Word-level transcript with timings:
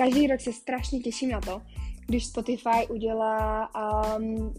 každý 0.00 0.26
rok 0.26 0.40
se 0.40 0.52
strašně 0.52 1.00
těším 1.00 1.30
na 1.30 1.40
to, 1.40 1.62
když 2.06 2.26
Spotify 2.26 2.86
udělá 2.88 3.68
um, 4.16 4.54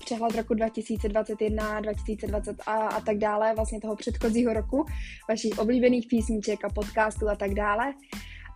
přehled 0.00 0.34
roku 0.34 0.54
2021, 0.54 1.80
2020 1.80 2.56
a, 2.66 2.72
a 2.72 3.00
tak 3.00 3.18
dále, 3.18 3.54
vlastně 3.54 3.80
toho 3.80 3.96
předchozího 3.96 4.52
roku, 4.52 4.84
vašich 5.28 5.58
oblíbených 5.58 6.06
písniček 6.10 6.64
a 6.64 6.68
podcastů 6.68 7.28
a 7.28 7.36
tak 7.36 7.54
dále. 7.54 7.94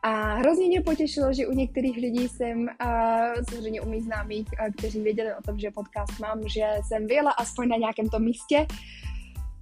A 0.02 0.34
hrozně 0.34 0.66
mě 0.66 0.80
potěšilo, 0.80 1.32
že 1.32 1.46
u 1.46 1.52
některých 1.52 1.96
lidí 1.96 2.28
jsem, 2.28 2.68
a 2.78 3.18
samozřejmě 3.50 3.80
u 3.80 3.90
mých 3.90 4.04
známých, 4.04 4.46
a, 4.60 4.72
kteří 4.78 5.00
věděli 5.00 5.34
o 5.34 5.42
tom, 5.42 5.58
že 5.58 5.70
podcast 5.70 6.20
mám, 6.20 6.48
že 6.48 6.64
jsem 6.88 7.06
vyjela 7.06 7.30
aspoň 7.30 7.68
na 7.68 7.76
nějakém 7.76 8.08
tom 8.08 8.24
místě, 8.24 8.66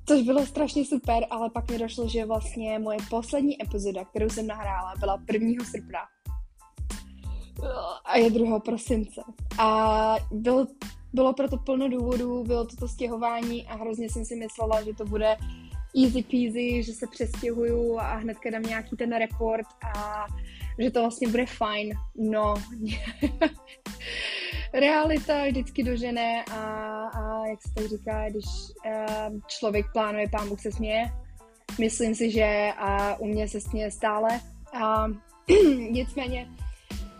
což 0.08 0.22
bylo 0.22 0.46
strašně 0.46 0.84
super, 0.84 1.26
ale 1.30 1.50
pak 1.50 1.70
mi 1.70 1.78
došlo, 1.78 2.08
že 2.08 2.24
vlastně 2.24 2.78
moje 2.78 2.98
poslední 3.10 3.62
epizoda, 3.62 4.04
kterou 4.04 4.28
jsem 4.28 4.46
nahrála, 4.46 4.94
byla 5.00 5.22
1. 5.32 5.64
srpna 5.64 6.00
a 8.04 8.16
je 8.16 8.30
2. 8.30 8.60
prosince. 8.60 9.20
A 9.58 10.16
byl, 10.32 10.66
bylo 11.12 11.32
proto 11.32 11.56
plno 11.56 11.88
důvodů, 11.88 12.44
bylo 12.44 12.66
to 12.66 12.76
to 12.76 12.88
stěhování 12.88 13.66
a 13.66 13.76
hrozně 13.76 14.10
jsem 14.10 14.24
si 14.24 14.36
myslela, 14.36 14.82
že 14.82 14.94
to 14.94 15.04
bude 15.04 15.36
easy 15.96 16.22
peasy, 16.22 16.82
že 16.82 16.92
se 16.92 17.06
přestěhuju 17.06 17.98
a 17.98 18.14
hnedka 18.14 18.50
dám 18.50 18.62
nějaký 18.62 18.96
ten 18.96 19.16
report 19.16 19.66
a 19.96 20.26
že 20.78 20.90
to 20.90 21.00
vlastně 21.00 21.28
bude 21.28 21.46
fajn. 21.46 21.94
No, 22.16 22.54
realita 24.72 25.44
vždycky 25.44 25.82
dožené 25.82 26.44
a, 26.44 26.62
a 27.04 27.46
jak 27.46 27.62
se 27.62 27.74
tak 27.74 27.86
říká, 27.86 28.28
když 28.30 28.44
uh, 28.44 29.40
člověk 29.46 29.86
plánuje, 29.92 30.28
pán 30.28 30.48
Bůh 30.48 30.60
se 30.60 30.72
směje. 30.72 31.10
Myslím 31.78 32.14
si, 32.14 32.30
že 32.30 32.70
uh, 32.82 33.26
u 33.26 33.26
mě 33.26 33.48
se 33.48 33.60
směje 33.60 33.90
stále. 33.90 34.40
A 34.82 35.06
nicméně 35.90 36.48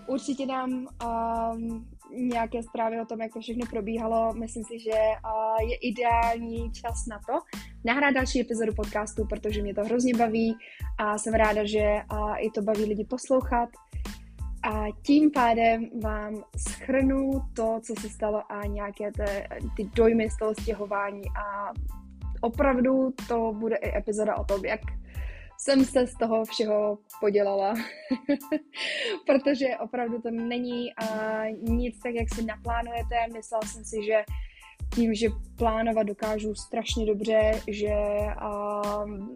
určitě 0.09 0.47
dám 0.47 0.71
um, 0.71 1.89
nějaké 2.13 2.63
zprávy 2.63 3.01
o 3.01 3.05
tom, 3.05 3.21
jak 3.21 3.33
to 3.33 3.41
všechno 3.41 3.67
probíhalo. 3.71 4.35
Myslím 4.35 4.65
si, 4.65 4.79
že 4.79 4.91
uh, 4.91 5.69
je 5.71 5.77
ideální 5.77 6.73
čas 6.73 7.07
na 7.07 7.19
to 7.27 7.33
nahrát 7.85 8.15
další 8.15 8.41
epizodu 8.41 8.73
podcastu, 8.75 9.27
protože 9.27 9.63
mě 9.63 9.75
to 9.75 9.85
hrozně 9.85 10.15
baví 10.15 10.57
a 10.99 11.19
jsem 11.19 11.35
ráda, 11.35 11.65
že 11.65 11.85
uh, 12.13 12.35
i 12.39 12.51
to 12.51 12.63
baví 12.63 12.85
lidi 12.85 13.05
poslouchat. 13.05 13.69
A 14.63 14.85
tím 15.03 15.31
pádem 15.31 15.89
vám 16.03 16.35
schrnu 16.69 17.31
to, 17.57 17.81
co 17.83 17.95
se 18.01 18.09
stalo 18.09 18.53
a 18.53 18.67
nějaké 18.67 19.13
te, 19.13 19.49
ty 19.77 19.91
dojmy 19.95 20.31
z 20.31 20.37
toho 20.37 20.55
stěhování 20.55 21.23
a 21.29 21.73
opravdu 22.41 23.13
to 23.29 23.53
bude 23.53 23.77
i 23.77 23.99
epizoda 23.99 24.37
o 24.37 24.45
tom, 24.45 24.65
jak 24.65 24.81
jsem 25.59 25.85
se 25.85 26.07
z 26.07 26.15
toho 26.15 26.45
všeho 26.45 26.99
podělala, 27.21 27.75
protože 29.27 29.67
opravdu 29.81 30.23
to 30.23 30.31
není 30.31 30.87
uh, 31.03 31.75
nic 31.75 32.01
tak, 32.03 32.15
jak 32.15 32.35
si 32.35 32.45
naplánujete. 32.45 33.15
Myslela 33.33 33.63
jsem 33.63 33.85
si, 33.85 33.97
že 34.05 34.25
tím, 34.95 35.15
že 35.15 35.29
plánovat 35.57 36.07
dokážu 36.07 36.55
strašně 36.55 37.07
dobře, 37.07 37.61
že 37.69 37.95
uh, 38.43 39.29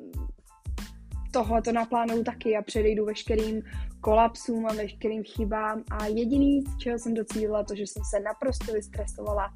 tohle 1.32 1.62
to 1.62 1.72
naplánuju 1.72 2.24
taky 2.24 2.56
a 2.56 2.62
předejdu 2.62 3.04
veškerým 3.04 3.62
kolapsům 4.00 4.66
a 4.66 4.72
veškerým 4.74 5.22
chybám 5.24 5.82
a 5.90 6.06
jediný, 6.06 6.62
z 6.62 6.78
čeho 6.78 6.98
jsem 6.98 7.14
docílila, 7.14 7.64
to, 7.64 7.74
že 7.74 7.82
jsem 7.82 8.02
se 8.04 8.20
naprosto 8.20 8.72
vystresovala, 8.72 9.54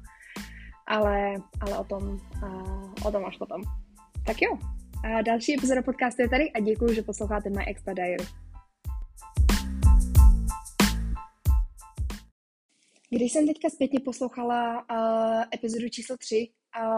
ale, 0.87 1.33
ale 1.59 1.77
o 1.77 1.83
tom, 1.83 2.19
o 3.05 3.11
tom 3.11 3.25
až 3.25 3.37
potom. 3.37 3.61
Tak 4.25 4.41
jo, 4.41 4.57
a 5.03 5.21
další 5.21 5.53
epizoda 5.53 5.81
podcastu 5.81 6.21
je 6.21 6.29
tady 6.29 6.51
a 6.51 6.59
děkuji, 6.59 6.95
že 6.95 7.01
posloucháte 7.01 7.49
My 7.49 7.65
Expa 7.65 7.93
Diary. 7.93 8.25
Když 13.09 13.33
jsem 13.33 13.47
teďka 13.47 13.69
zpětně 13.69 13.99
poslouchala 13.99 14.85
uh, 14.91 15.43
epizodu 15.53 15.89
číslo 15.89 16.17
3, 16.17 16.49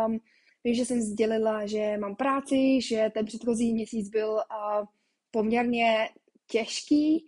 um, 0.07 0.19
vím, 0.63 0.75
že 0.75 0.85
jsem 0.85 1.01
sdělila, 1.01 1.65
že 1.65 1.97
mám 1.97 2.15
práci, 2.15 2.81
že 2.81 3.09
ten 3.13 3.25
předchozí 3.25 3.73
měsíc 3.73 4.09
byl 4.09 4.29
uh, 4.29 4.85
poměrně 5.31 6.09
těžký, 6.47 7.25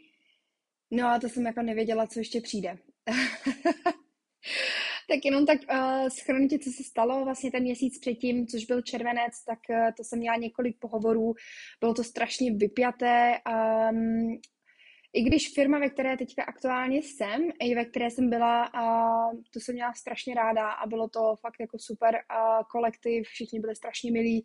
no 0.92 1.08
a 1.08 1.20
to 1.20 1.30
jsem 1.30 1.46
jako 1.46 1.62
nevěděla, 1.62 2.08
co 2.08 2.20
ještě 2.20 2.42
přijde. 2.42 2.78
Tak 5.12 5.26
jenom 5.26 5.46
tak 5.46 5.60
uh, 5.74 6.08
schrnutě, 6.08 6.60
co 6.60 6.70
se 6.70 6.84
stalo 6.84 7.26
vlastně 7.26 7.52
ten 7.52 7.64
měsíc 7.64 8.00
předtím, 8.00 8.48
což 8.48 8.66
byl 8.66 8.82
červenec, 8.82 9.44
tak 9.46 9.60
uh, 9.70 9.92
to 9.98 10.04
jsem 10.04 10.20
měla 10.20 10.36
několik 10.36 10.80
pohovorů, 10.80 11.34
bylo 11.80 11.94
to 11.94 12.04
strašně 12.04 12.52
vypjaté. 12.54 13.34
Um, 13.92 14.40
I 15.14 15.24
když 15.24 15.54
firma, 15.56 15.80
ve 15.80 15.90
které 15.90 16.18
teďka 16.18 16.44
aktuálně 16.44 16.98
jsem, 16.98 17.50
i 17.60 17.76
ve 17.76 17.86
které 17.86 18.10
jsem 18.10 18.30
byla, 18.30 18.74
uh, 18.74 19.42
to 19.54 19.60
jsem 19.60 19.76
měla 19.76 19.94
strašně 19.94 20.36
ráda 20.36 20.70
a 20.70 20.88
bylo 20.88 21.10
to 21.10 21.36
fakt 21.42 21.60
jako 21.60 21.78
super 21.80 22.16
uh, 22.16 22.64
kolektiv, 22.72 23.28
všichni 23.28 23.60
byli 23.60 23.76
strašně 23.76 24.12
milí 24.12 24.44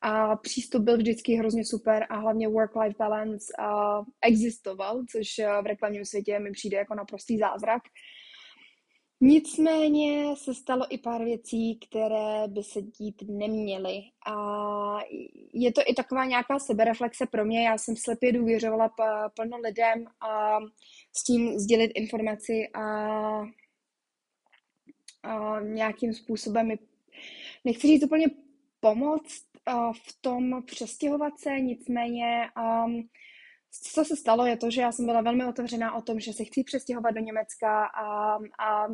a 0.00 0.36
přístup 0.36 0.82
byl 0.82 0.96
vždycky 0.96 1.34
hrozně 1.34 1.64
super 1.64 2.06
a 2.10 2.16
hlavně 2.16 2.48
work-life 2.48 2.96
balance 2.98 3.52
uh, 3.58 4.04
existoval, 4.22 5.02
což 5.10 5.26
uh, 5.38 5.62
v 5.62 5.66
reklamním 5.66 6.04
světě 6.04 6.38
mi 6.38 6.50
přijde 6.50 6.76
jako 6.76 6.94
naprostý 6.94 7.38
zázrak. 7.38 7.82
Nicméně 9.20 10.36
se 10.36 10.54
stalo 10.54 10.86
i 10.90 10.98
pár 10.98 11.24
věcí, 11.24 11.78
které 11.88 12.48
by 12.48 12.62
se 12.62 12.82
dít 12.82 13.22
neměly. 13.28 14.02
A 14.26 14.34
je 15.52 15.72
to 15.72 15.80
i 15.86 15.94
taková 15.94 16.24
nějaká 16.24 16.58
sebereflexe 16.58 17.26
pro 17.26 17.44
mě. 17.44 17.64
Já 17.64 17.78
jsem 17.78 17.96
slepě 17.96 18.32
důvěřovala 18.32 18.90
plno 19.34 19.58
lidem 19.58 20.06
a 20.20 20.58
s 21.16 21.24
tím 21.24 21.58
sdělit 21.58 21.92
informaci 21.94 22.68
a, 22.74 22.82
a 25.22 25.60
nějakým 25.60 26.14
způsobem 26.14 26.66
mi, 26.66 26.78
nechci 27.64 27.86
říct 27.86 28.04
úplně 28.04 28.26
pomoct 28.80 29.46
v 29.92 30.20
tom 30.20 30.62
přestěhovat 30.62 31.38
se, 31.38 31.50
nicméně 31.60 32.50
um, 32.56 33.08
co 33.82 34.04
se 34.04 34.16
stalo, 34.16 34.46
je 34.46 34.56
to, 34.56 34.70
že 34.70 34.80
já 34.80 34.92
jsem 34.92 35.06
byla 35.06 35.20
velmi 35.20 35.44
otevřená 35.44 35.94
o 35.94 36.02
tom, 36.02 36.20
že 36.20 36.32
se 36.32 36.44
chci 36.44 36.64
přestěhovat 36.64 37.14
do 37.14 37.20
Německa 37.20 37.84
a, 37.84 38.34
a 38.58 38.86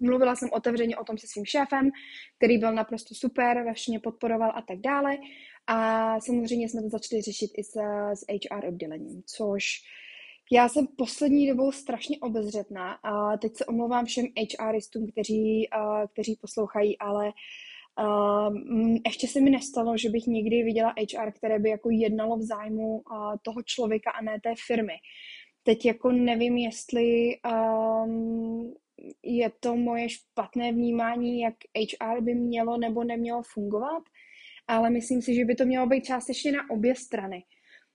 mluvila 0.00 0.36
jsem 0.36 0.48
otevřeně 0.52 0.96
o 0.96 1.04
tom 1.04 1.18
se 1.18 1.26
svým 1.26 1.44
šéfem, 1.44 1.90
který 2.36 2.58
byl 2.58 2.74
naprosto 2.74 3.14
super, 3.14 3.64
ve 3.64 3.72
všem 3.72 4.00
podporoval 4.00 4.52
a 4.54 4.62
tak 4.62 4.78
dále. 4.78 5.16
A 5.66 6.20
samozřejmě 6.20 6.68
jsme 6.68 6.82
to 6.82 6.88
začali 6.88 7.22
řešit 7.22 7.50
i 7.56 7.64
s, 7.64 7.76
s 8.14 8.24
HR 8.30 8.66
oddělením, 8.66 9.22
což 9.26 9.64
já 10.52 10.68
jsem 10.68 10.86
poslední 10.86 11.48
dobou 11.48 11.72
strašně 11.72 12.18
obezřetná 12.18 12.92
a 12.92 13.36
teď 13.36 13.56
se 13.56 13.66
omlouvám 13.66 14.04
všem 14.04 14.26
HRistům, 14.60 15.06
kteří, 15.12 15.68
kteří 16.12 16.38
poslouchají, 16.40 16.98
ale 16.98 17.26
uh, 17.26 17.32
Uh, 18.00 18.56
ještě 19.06 19.28
se 19.28 19.40
mi 19.40 19.50
nestalo, 19.50 19.96
že 19.96 20.10
bych 20.10 20.26
někdy 20.26 20.62
viděla 20.62 20.94
HR, 20.98 21.32
které 21.32 21.58
by 21.58 21.70
jako 21.70 21.90
jednalo 21.90 22.36
v 22.36 22.42
zájmu 22.42 22.88
uh, 22.88 23.34
toho 23.42 23.62
člověka 23.62 24.10
a 24.10 24.22
ne 24.22 24.40
té 24.40 24.54
firmy. 24.66 24.94
Teď 25.62 25.86
jako 25.86 26.12
nevím, 26.12 26.56
jestli 26.56 27.36
um, 28.04 28.74
je 29.22 29.50
to 29.60 29.76
moje 29.76 30.08
špatné 30.08 30.72
vnímání, 30.72 31.40
jak 31.40 31.54
HR 31.76 32.20
by 32.20 32.34
mělo 32.34 32.78
nebo 32.78 33.04
nemělo 33.04 33.42
fungovat, 33.42 34.02
ale 34.68 34.90
myslím 34.90 35.22
si, 35.22 35.34
že 35.34 35.44
by 35.44 35.54
to 35.54 35.64
mělo 35.64 35.86
být 35.86 36.04
částečně 36.04 36.52
na 36.52 36.70
obě 36.70 36.94
strany. 36.94 37.44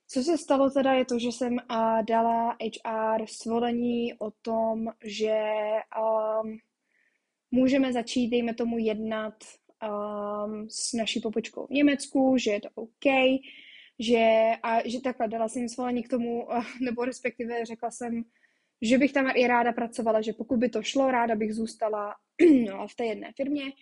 Co 0.08 0.22
se 0.22 0.38
stalo 0.38 0.70
teda 0.70 0.92
je 0.92 1.04
to, 1.04 1.18
že 1.18 1.28
jsem 1.28 1.52
uh, 1.52 2.02
dala 2.08 2.56
HR 2.62 3.26
svolení 3.26 4.14
o 4.18 4.30
tom, 4.30 4.86
že 5.04 5.40
um, 6.00 6.58
můžeme 7.50 7.92
začít, 7.92 8.30
dejme 8.30 8.54
tomu, 8.54 8.78
jednat 8.78 9.34
um, 9.82 10.66
s 10.70 10.92
naší 10.92 11.20
popočkou 11.20 11.66
v 11.66 11.70
Německu, 11.70 12.36
že 12.38 12.50
je 12.50 12.60
to 12.60 12.68
OK, 12.74 13.06
že, 13.98 14.52
a 14.62 14.88
že 14.88 15.00
takhle 15.00 15.28
dala 15.28 15.48
jsem 15.48 15.68
svolení 15.68 16.02
k 16.02 16.08
tomu, 16.08 16.46
uh, 16.46 16.64
nebo 16.80 17.04
respektive 17.04 17.64
řekla 17.64 17.90
jsem, 17.90 18.24
že 18.82 18.98
bych 18.98 19.12
tam 19.12 19.30
i 19.34 19.46
ráda 19.46 19.72
pracovala, 19.72 20.20
že 20.20 20.32
pokud 20.32 20.58
by 20.58 20.68
to 20.68 20.82
šlo, 20.82 21.10
ráda 21.10 21.34
bych 21.34 21.54
zůstala 21.54 22.14
no, 22.66 22.86
v 22.90 22.94
té 22.94 23.04
jedné 23.04 23.32
firmě, 23.36 23.72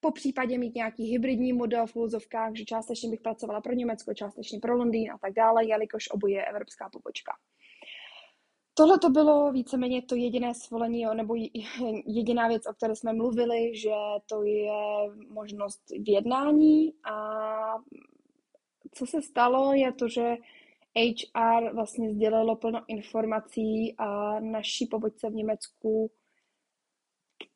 po 0.00 0.10
případě 0.10 0.58
mít 0.58 0.74
nějaký 0.74 1.04
hybridní 1.04 1.52
model 1.52 1.86
v 1.86 1.96
úzovkách, 1.96 2.52
že 2.54 2.64
částečně 2.64 3.10
bych 3.10 3.20
pracovala 3.20 3.60
pro 3.60 3.72
Německo, 3.72 4.14
částečně 4.14 4.58
pro 4.58 4.76
Londýn 4.76 5.12
a 5.12 5.18
tak 5.18 5.32
dále, 5.32 5.66
jelikož 5.66 6.08
oboje 6.10 6.34
je 6.34 6.44
evropská 6.44 6.88
pobočka. 6.92 7.32
Tohle 8.74 8.98
to 8.98 9.10
bylo 9.10 9.52
víceméně 9.52 10.02
to 10.02 10.14
jediné 10.14 10.54
svolení, 10.54 11.04
nebo 11.14 11.34
jediná 12.06 12.48
věc, 12.48 12.66
o 12.66 12.72
které 12.72 12.96
jsme 12.96 13.12
mluvili, 13.12 13.76
že 13.76 13.94
to 14.26 14.42
je 14.42 14.72
možnost 15.28 15.82
jednání 16.06 16.94
a 17.04 17.16
co 18.94 19.06
se 19.06 19.22
stalo, 19.22 19.72
je 19.72 19.92
to, 19.92 20.08
že 20.08 20.36
HR 20.96 21.74
vlastně 21.74 22.10
sdělilo 22.10 22.56
plno 22.56 22.84
informací 22.88 23.94
a 23.98 24.40
naší 24.40 24.86
pobočce 24.86 25.30
v 25.30 25.34
Německu, 25.34 26.10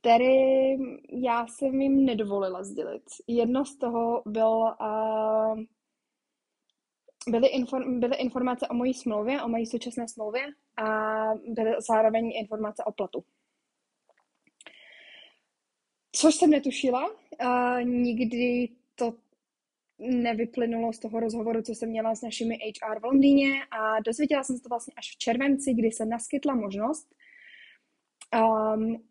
který 0.00 0.76
já 1.22 1.46
jsem 1.46 1.80
jim 1.80 2.04
nedovolila 2.04 2.62
sdělit. 2.62 3.02
Jedno 3.26 3.64
z 3.64 3.76
toho 3.76 4.22
byl 4.26 4.48
uh, 4.80 5.60
byly, 7.28 7.48
inform, 7.48 8.00
byly 8.00 8.16
informace 8.16 8.68
o 8.68 8.74
mojí 8.74 8.94
smlouvě, 8.94 9.42
o 9.42 9.48
mojí 9.48 9.66
současné 9.66 10.08
smlouvě 10.08 10.46
a 10.76 11.24
byly 11.48 11.72
zároveň 11.88 12.32
informace 12.34 12.84
o 12.84 12.92
platu. 12.92 13.24
Což 16.12 16.34
jsem 16.34 16.50
netušila, 16.50 17.10
a 17.38 17.80
nikdy 17.80 18.68
to 18.94 19.14
nevyplynulo 19.98 20.92
z 20.92 20.98
toho 20.98 21.20
rozhovoru, 21.20 21.62
co 21.62 21.74
jsem 21.74 21.88
měla 21.88 22.14
s 22.14 22.22
našimi 22.22 22.54
HR 22.54 23.00
v 23.00 23.04
Londýně 23.04 23.52
a 23.70 24.00
dozvěděla 24.00 24.42
jsem 24.42 24.56
se 24.56 24.62
to 24.62 24.68
vlastně 24.68 24.94
až 24.96 25.10
v 25.10 25.18
červenci, 25.18 25.74
kdy 25.74 25.90
se 25.90 26.06
naskytla 26.06 26.54
možnost, 26.54 27.14
um, 28.74 29.04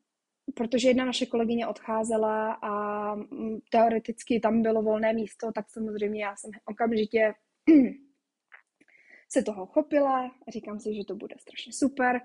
protože 0.54 0.88
jedna 0.88 1.06
naše 1.06 1.26
kolegyně 1.26 1.68
odcházela 1.68 2.54
a 2.54 3.16
mm, 3.16 3.60
teoreticky 3.72 4.40
tam 4.40 4.62
bylo 4.62 4.82
volné 4.82 5.14
místo, 5.14 5.52
tak 5.52 5.70
samozřejmě 5.70 6.24
já 6.24 6.36
jsem 6.36 6.52
okamžitě 6.66 7.34
se 9.30 9.44
toho 9.44 9.66
chopila 9.66 10.26
a 10.48 10.52
říkám 10.52 10.80
si, 10.80 10.96
že 10.96 11.06
to 11.06 11.16
bude 11.16 11.36
strašně 11.40 11.74
super, 11.74 12.22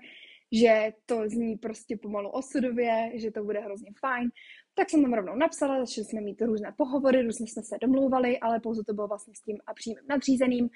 že 0.51 0.93
to 1.05 1.29
zní 1.29 1.57
prostě 1.57 1.97
pomalu 1.97 2.29
osudově, 2.29 3.11
že 3.15 3.31
to 3.31 3.43
bude 3.43 3.59
hrozně 3.59 3.91
fajn. 3.99 4.29
Tak 4.73 4.89
jsem 4.89 5.01
tam 5.01 5.13
rovnou 5.13 5.35
napsala, 5.35 5.79
začali 5.79 6.05
jsme 6.05 6.21
mít 6.21 6.41
různé 6.41 6.73
pohovory, 6.77 7.21
různě 7.21 7.47
jsme 7.47 7.63
se 7.63 7.77
domlouvali, 7.81 8.39
ale 8.39 8.59
pouze 8.59 8.83
to 8.83 8.93
bylo 8.93 9.07
vlastně 9.07 9.33
s 9.35 9.41
tím 9.41 9.57
a 9.67 9.73
přímým 9.73 10.03
nadřízeným. 10.09 10.69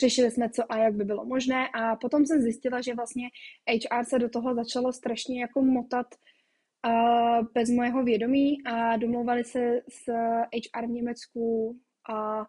Řešili 0.00 0.30
jsme, 0.30 0.50
co 0.50 0.72
a 0.72 0.76
jak 0.76 0.94
by 0.94 1.04
bylo 1.04 1.24
možné 1.24 1.68
a 1.74 1.96
potom 1.96 2.26
jsem 2.26 2.40
zjistila, 2.40 2.80
že 2.80 2.94
vlastně 2.94 3.28
HR 3.68 4.04
se 4.04 4.18
do 4.18 4.28
toho 4.28 4.54
začalo 4.54 4.92
strašně 4.92 5.40
jako 5.40 5.62
motat 5.62 6.06
uh, 6.86 7.46
bez 7.54 7.70
mojeho 7.70 8.04
vědomí 8.04 8.64
a 8.64 8.96
domlouvali 8.96 9.44
se 9.44 9.80
s 9.88 10.12
HR 10.52 10.86
v 10.86 10.90
Německu 10.90 11.76
a 12.10 12.46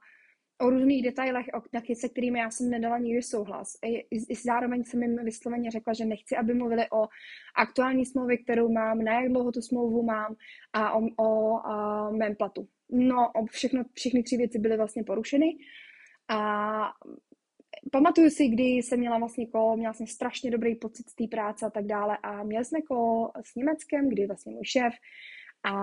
o 0.61 0.69
různých 0.69 1.03
detailech, 1.03 1.45
o, 1.53 1.61
taky 1.71 1.95
se 1.95 2.09
kterými 2.09 2.39
já 2.39 2.49
jsem 2.49 2.69
nedala 2.69 2.97
nikdy 2.97 3.21
souhlas. 3.21 3.77
I, 3.85 4.05
i 4.11 4.35
zároveň 4.35 4.83
jsem 4.83 5.03
jim 5.03 5.15
vysloveně 5.23 5.71
řekla, 5.71 5.93
že 5.93 6.05
nechci, 6.05 6.35
aby 6.35 6.53
mluvili 6.53 6.85
o 6.93 7.07
aktuální 7.55 8.05
smlouvě, 8.05 8.37
kterou 8.37 8.69
mám, 8.69 9.03
na 9.03 9.21
jak 9.21 9.31
dlouho 9.31 9.51
tu 9.51 9.61
smlouvu 9.61 10.03
mám 10.03 10.35
a 10.73 10.93
o, 10.93 11.01
o 11.17 11.57
a 11.67 12.09
mém 12.11 12.35
platu. 12.35 12.67
No, 12.89 13.31
o 13.35 13.45
všechno, 13.45 13.83
všechny 13.93 14.23
tři 14.23 14.37
věci 14.37 14.59
byly 14.59 14.77
vlastně 14.77 15.03
porušeny 15.03 15.57
a 16.29 16.91
pamatuju 17.91 18.29
si, 18.29 18.47
kdy 18.47 18.63
jsem 18.63 18.99
měla 18.99 19.17
vlastně 19.17 19.47
kolo, 19.47 19.77
měla 19.77 19.93
jsem 19.93 20.07
strašně 20.07 20.51
dobrý 20.51 20.75
pocit 20.75 21.09
z 21.09 21.15
té 21.15 21.27
práce 21.27 21.65
a 21.65 21.69
tak 21.69 21.85
dále 21.85 22.17
a 22.23 22.43
měli 22.43 22.65
jsme 22.65 22.81
kolo 22.81 23.31
s 23.41 23.55
Německem, 23.55 24.09
kdy 24.09 24.27
vlastně 24.27 24.53
můj 24.53 24.65
šéf 24.65 24.93
a 25.63 25.73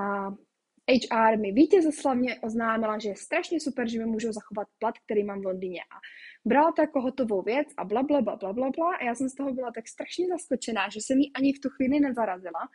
HR 0.91 1.39
mi 1.39 1.53
vítězoslavně 1.53 2.41
oznámila, 2.41 2.99
že 2.99 3.09
je 3.09 3.17
strašně 3.17 3.61
super, 3.61 3.89
že 3.89 3.99
mi 3.99 4.07
můžou 4.07 4.33
zachovat 4.33 4.69
plat, 4.79 4.99
který 4.99 5.25
mám 5.25 5.41
v 5.41 5.45
Londýně. 5.45 5.81
A 5.81 5.97
brala 6.45 6.73
to 6.73 6.83
jako 6.83 7.01
hotovou 7.01 7.43
věc 7.43 7.69
a 7.77 7.85
bla, 7.85 8.03
bla, 8.03 8.21
bla, 8.21 8.37
bla, 8.37 8.53
bla, 8.53 8.71
bla. 8.71 8.97
A 8.97 9.05
já 9.05 9.15
jsem 9.15 9.29
z 9.29 9.35
toho 9.35 9.53
byla 9.53 9.73
tak 9.73 9.89
strašně 9.89 10.27
zaskočená, 10.29 10.89
že 10.89 11.01
jsem 11.01 11.19
jí 11.19 11.33
ani 11.33 11.53
v 11.53 11.61
tu 11.61 11.69
chvíli 11.69 12.01
nezarazila, 12.01 12.69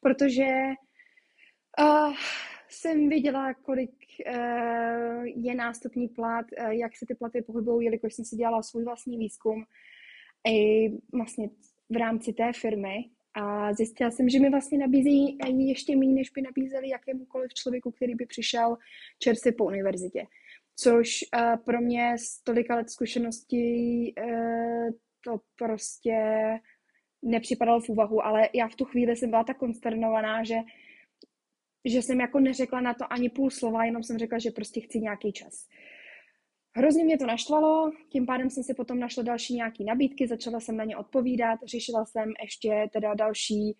protože 0.00 0.46
uh, 1.80 2.14
jsem 2.68 3.08
viděla, 3.08 3.54
kolik 3.54 3.94
uh, 4.26 5.24
je 5.24 5.54
nástupní 5.54 6.08
plat, 6.08 6.46
uh, 6.60 6.68
jak 6.68 6.96
se 6.96 7.06
ty 7.06 7.14
platy 7.14 7.42
pohybují, 7.42 7.84
jelikož 7.84 8.14
jsem 8.14 8.24
si 8.24 8.36
dělala 8.36 8.62
svůj 8.62 8.84
vlastní 8.84 9.18
výzkum 9.18 9.64
i 10.48 10.88
vlastně 11.12 11.50
v 11.90 11.96
rámci 11.96 12.32
té 12.32 12.52
firmy 12.52 13.10
a 13.36 13.72
zjistila 13.72 14.10
jsem, 14.10 14.28
že 14.28 14.40
mi 14.40 14.50
vlastně 14.50 14.78
nabízí 14.78 15.38
ani 15.42 15.68
ještě 15.68 15.96
méně, 15.96 16.12
než 16.12 16.30
by 16.30 16.42
nabízeli 16.42 16.88
jakémukoliv 16.88 17.54
člověku, 17.54 17.90
který 17.90 18.14
by 18.14 18.26
přišel 18.26 18.76
čerstvě 19.18 19.52
po 19.52 19.64
univerzitě. 19.64 20.26
Což 20.76 21.24
uh, 21.34 21.56
pro 21.56 21.80
mě 21.80 22.18
z 22.18 22.42
tolika 22.42 22.76
let 22.76 22.90
zkušeností 22.90 24.14
uh, 24.18 24.90
to 25.24 25.40
prostě 25.56 26.18
nepřipadalo 27.22 27.80
v 27.80 27.88
úvahu, 27.88 28.26
ale 28.26 28.48
já 28.54 28.68
v 28.68 28.74
tu 28.74 28.84
chvíli 28.84 29.16
jsem 29.16 29.30
byla 29.30 29.44
tak 29.44 29.58
konsternovaná, 29.58 30.44
že, 30.44 30.56
že 31.84 32.02
jsem 32.02 32.20
jako 32.20 32.40
neřekla 32.40 32.80
na 32.80 32.94
to 32.94 33.12
ani 33.12 33.28
půl 33.28 33.50
slova, 33.50 33.84
jenom 33.84 34.02
jsem 34.02 34.18
řekla, 34.18 34.38
že 34.38 34.50
prostě 34.50 34.80
chci 34.80 35.00
nějaký 35.00 35.32
čas. 35.32 35.68
Hrozně 36.78 37.04
mě 37.04 37.18
to 37.18 37.26
naštvalo, 37.26 37.92
tím 38.08 38.26
pádem 38.26 38.50
jsem 38.50 38.62
si 38.62 38.74
potom 38.74 38.98
našla 38.98 39.22
další 39.22 39.54
nějaké 39.54 39.84
nabídky, 39.84 40.28
začala 40.28 40.60
jsem 40.60 40.76
na 40.76 40.84
ně 40.84 40.96
odpovídat, 40.96 41.60
řešila 41.64 42.04
jsem 42.04 42.32
ještě 42.42 42.88
teda 42.92 43.14
další, 43.14 43.76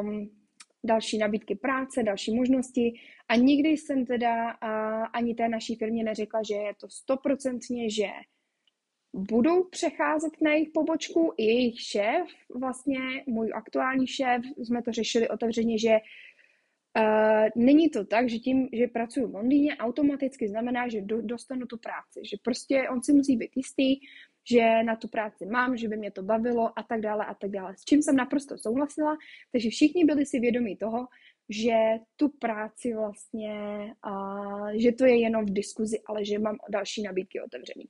um, 0.00 0.30
další 0.84 1.18
nabídky 1.18 1.54
práce, 1.54 2.02
další 2.02 2.36
možnosti 2.36 2.92
a 3.28 3.36
nikdy 3.36 3.68
jsem 3.68 4.06
teda 4.06 4.46
uh, 4.46 5.06
ani 5.12 5.34
té 5.34 5.48
naší 5.48 5.74
firmě 5.74 6.04
neřekla, 6.04 6.40
že 6.42 6.54
je 6.54 6.74
to 6.80 6.88
stoprocentně, 6.90 7.90
že 7.90 8.06
budou 9.12 9.64
přecházet 9.64 10.32
na 10.42 10.50
jejich 10.50 10.70
pobočku. 10.74 11.32
I 11.36 11.44
jejich 11.44 11.80
šéf, 11.80 12.28
vlastně 12.54 12.98
můj 13.26 13.50
aktuální 13.54 14.06
šéf, 14.06 14.42
jsme 14.56 14.82
to 14.82 14.92
řešili 14.92 15.28
otevřeně, 15.28 15.78
že 15.78 15.98
Uh, 16.98 17.48
není 17.56 17.90
to 17.90 18.04
tak, 18.04 18.28
že 18.28 18.38
tím, 18.38 18.68
že 18.72 18.86
pracuji 18.86 19.26
v 19.26 19.34
Londýně, 19.34 19.76
automaticky 19.76 20.48
znamená, 20.48 20.88
že 20.88 21.00
do, 21.00 21.22
dostanu 21.22 21.66
tu 21.66 21.78
práci. 21.78 22.20
Že 22.24 22.36
prostě 22.42 22.88
on 22.88 23.02
si 23.02 23.12
musí 23.12 23.36
být 23.36 23.56
jistý, 23.56 24.00
že 24.50 24.82
na 24.82 24.96
tu 24.96 25.08
práci 25.08 25.46
mám, 25.46 25.76
že 25.76 25.88
by 25.88 25.96
mě 25.96 26.10
to 26.10 26.22
bavilo 26.22 26.78
a 26.78 26.82
tak 26.82 27.00
dále 27.00 27.24
a 27.26 27.34
tak 27.34 27.50
dále. 27.50 27.76
S 27.76 27.84
čím 27.84 28.02
jsem 28.02 28.16
naprosto 28.16 28.58
souhlasila, 28.58 29.16
takže 29.52 29.70
všichni 29.70 30.04
byli 30.04 30.26
si 30.26 30.40
vědomí 30.40 30.76
toho, 30.76 31.08
že 31.48 31.74
tu 32.16 32.28
práci 32.28 32.94
vlastně, 32.94 33.54
uh, 34.06 34.70
že 34.70 34.92
to 34.92 35.04
je 35.04 35.20
jenom 35.20 35.46
v 35.46 35.52
diskuzi, 35.52 36.00
ale 36.06 36.24
že 36.24 36.38
mám 36.38 36.56
další 36.70 37.02
nabídky 37.02 37.40
otevřený. 37.40 37.88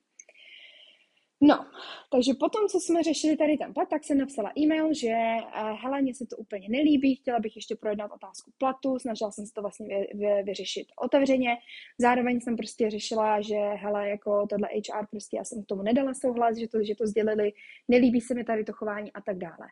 No, 1.43 1.67
takže 2.11 2.35
potom, 2.35 2.69
co 2.69 2.81
jsme 2.81 3.03
řešili 3.03 3.37
tady 3.37 3.57
ten 3.57 3.75
plat, 3.75 3.89
tak 3.89 4.05
jsem 4.05 4.19
napsala 4.19 4.53
e-mail, 4.59 4.95
že 4.95 5.09
uh, 5.09 5.81
hele, 5.81 6.03
mně 6.03 6.15
se 6.15 6.27
to 6.27 6.37
úplně 6.37 6.69
nelíbí, 6.69 7.15
chtěla 7.15 7.41
bych 7.41 7.57
ještě 7.57 7.77
projednat 7.77 8.11
otázku 8.13 8.53
platu, 8.59 8.99
snažila 8.99 9.31
jsem 9.31 9.47
se 9.47 9.53
to 9.53 9.61
vlastně 9.61 9.87
vy, 9.89 10.07
vy, 10.15 10.43
vyřešit 10.43 10.87
otevřeně. 10.97 11.57
Zároveň 11.99 12.41
jsem 12.41 12.57
prostě 12.57 12.91
řešila, 12.91 13.41
že 13.41 13.57
hele, 13.57 14.09
jako 14.09 14.47
tohle 14.47 14.69
HR, 14.69 15.07
prostě 15.11 15.37
já 15.37 15.45
jsem 15.45 15.63
k 15.63 15.67
tomu 15.67 15.83
nedala 15.83 16.15
souhlas, 16.15 16.57
že 16.57 16.69
to, 16.69 16.83
že 16.83 16.95
to 16.95 17.07
sdělili, 17.07 17.53
nelíbí 17.89 18.21
se 18.21 18.35
mi 18.35 18.45
tady 18.45 18.65
to 18.65 18.73
chování 18.73 19.13
a 19.13 19.21
tak 19.21 19.39
dále. 19.39 19.69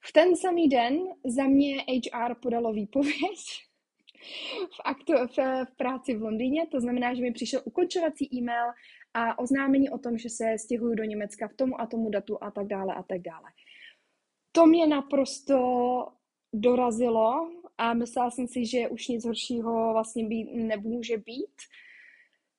V 0.00 0.12
ten 0.12 0.36
samý 0.36 0.68
den 0.68 0.98
za 1.24 1.44
mě 1.44 1.76
HR 1.80 2.34
podalo 2.34 2.72
výpověď 2.72 3.38
v, 4.76 4.80
aktu, 4.84 5.12
v, 5.12 5.64
v 5.64 5.76
práci 5.76 6.14
v 6.16 6.22
Londýně, 6.22 6.66
to 6.66 6.80
znamená, 6.80 7.14
že 7.14 7.22
mi 7.22 7.32
přišel 7.32 7.62
ukončovací 7.64 8.34
e-mail 8.34 8.72
a 9.14 9.38
oznámení 9.38 9.90
o 9.90 9.98
tom, 9.98 10.18
že 10.18 10.30
se 10.30 10.58
stěhuju 10.58 10.94
do 10.94 11.04
Německa 11.04 11.48
v 11.48 11.54
tomu 11.54 11.80
a 11.80 11.86
tomu 11.86 12.10
datu 12.10 12.38
a 12.44 12.50
tak 12.50 12.66
dále 12.66 12.94
a 12.94 13.02
tak 13.02 13.20
dále. 13.22 13.50
To 14.52 14.66
mě 14.66 14.86
naprosto 14.86 15.58
dorazilo 16.52 17.50
a 17.78 17.94
myslela 17.94 18.30
jsem 18.30 18.48
si, 18.48 18.66
že 18.66 18.88
už 18.88 19.08
nic 19.08 19.24
horšího 19.24 19.92
vlastně 19.92 20.26
být 20.26 20.54
nemůže 20.54 21.16
být. 21.18 21.56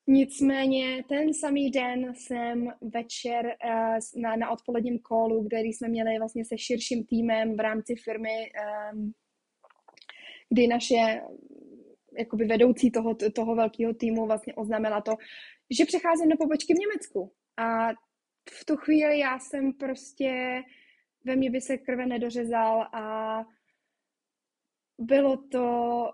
Nicméně 0.08 1.04
ten 1.10 1.34
samý 1.34 1.72
den 1.72 2.16
jsem 2.16 2.74
večer 2.82 3.46
uh, 3.46 4.22
na, 4.22 4.36
na 4.36 4.50
odpoledním 4.50 5.00
kolu, 5.00 5.48
který 5.48 5.74
jsme 5.74 5.88
měli 5.88 6.20
vlastně 6.20 6.46
se 6.46 6.58
širším 6.58 7.06
týmem 7.06 7.58
v 7.58 7.60
rámci 7.60 7.96
firmy, 7.96 8.52
um, 8.94 9.14
kdy 10.50 10.68
naše 10.68 11.22
jakoby 12.18 12.46
vedoucí 12.46 12.92
toho, 12.92 13.16
toho 13.36 13.56
velkého 13.56 13.94
týmu 13.94 14.26
vlastně 14.26 14.54
oznámila 14.54 15.02
to, 15.02 15.12
že 15.70 15.86
přecházím 15.86 16.30
do 16.30 16.38
pobočky 16.38 16.74
v 16.74 16.80
Německu. 16.80 17.34
A 17.58 17.92
v 18.50 18.66
tu 18.66 18.76
chvíli 18.76 19.20
já 19.20 19.40
jsem 19.40 19.74
prostě, 19.74 20.62
ve 21.26 21.36
mně 21.36 21.52
by 21.52 21.62
se 21.62 21.78
krve 21.78 22.06
nedořezal 22.06 22.82
a 22.82 23.40
bylo 25.00 25.38
to 25.38 26.12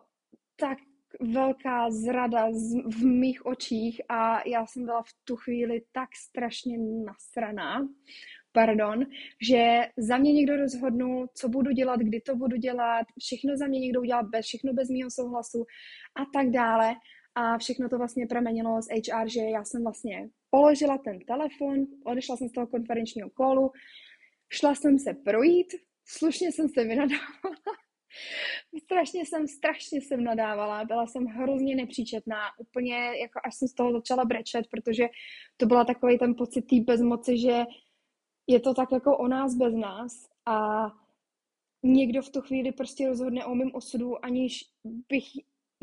tak 0.56 0.78
velká 1.20 1.92
zrada 1.92 2.48
v 2.86 3.06
mých 3.06 3.46
očích 3.46 4.02
a 4.10 4.48
já 4.48 4.66
jsem 4.66 4.86
byla 4.86 5.04
v 5.04 5.14
tu 5.24 5.36
chvíli 5.36 5.82
tak 5.92 6.10
strašně 6.16 6.78
nasraná, 6.78 7.88
pardon, 8.52 9.06
že 9.42 9.82
za 9.98 10.18
mě 10.18 10.34
někdo 10.34 10.58
rozhodnul, 10.58 11.28
co 11.34 11.50
budu 11.50 11.72
dělat, 11.72 12.00
kdy 12.00 12.22
to 12.22 12.36
budu 12.36 12.58
dělat, 12.58 13.08
všechno 13.20 13.58
za 13.58 13.68
mě 13.68 13.80
někdo 13.80 14.02
udělal 14.02 14.30
bez, 14.30 14.46
všechno 14.46 14.74
bez 14.74 14.90
mého 14.90 15.12
souhlasu 15.12 15.66
a 16.16 16.26
tak 16.34 16.50
dále. 16.50 16.96
A 17.36 17.58
všechno 17.58 17.90
to 17.90 17.98
vlastně 17.98 18.28
pramenilo 18.28 18.82
z 18.82 18.88
HR, 18.88 19.30
že 19.30 19.42
já 19.42 19.64
jsem 19.64 19.84
vlastně 19.84 20.30
položila 20.50 20.98
ten 20.98 21.20
telefon, 21.20 21.86
odešla 22.06 22.38
jsem 22.38 22.50
z 22.50 22.52
toho 22.52 22.68
konferenčního 22.68 23.30
kolu, 23.30 23.72
šla 24.50 24.76
jsem 24.76 25.00
se 25.00 25.14
projít, 25.14 25.68
slušně 26.06 26.52
jsem 26.52 26.70
se 26.70 26.84
vynadávala. 26.84 27.56
strašně 28.84 29.26
jsem, 29.26 29.48
strašně 29.48 30.02
jsem 30.02 30.24
nadávala, 30.24 30.86
byla 30.86 31.08
jsem 31.08 31.26
hrozně 31.26 31.76
nepříčetná, 31.76 32.42
úplně 32.58 32.96
jako 32.96 33.40
až 33.44 33.56
jsem 33.56 33.68
z 33.68 33.74
toho 33.74 33.92
začala 33.92 34.26
brečet, 34.26 34.66
protože 34.72 35.04
to 35.58 35.66
byla 35.66 35.86
takový 35.86 36.18
ten 36.18 36.36
pocit 36.36 36.62
té 36.62 36.76
bezmoci, 36.80 37.38
že 37.38 37.64
je 38.48 38.60
to 38.60 38.74
tak 38.74 38.92
jako 38.92 39.18
o 39.18 39.28
nás 39.28 39.56
bez 39.56 39.74
nás 39.74 40.30
a 40.46 40.88
někdo 41.84 42.22
v 42.22 42.30
tu 42.30 42.42
chvíli 42.42 42.72
prostě 42.72 43.08
rozhodne 43.08 43.46
o 43.46 43.56
mém 43.56 43.70
osudu, 43.74 44.26
aniž 44.26 44.66
bych 45.10 45.26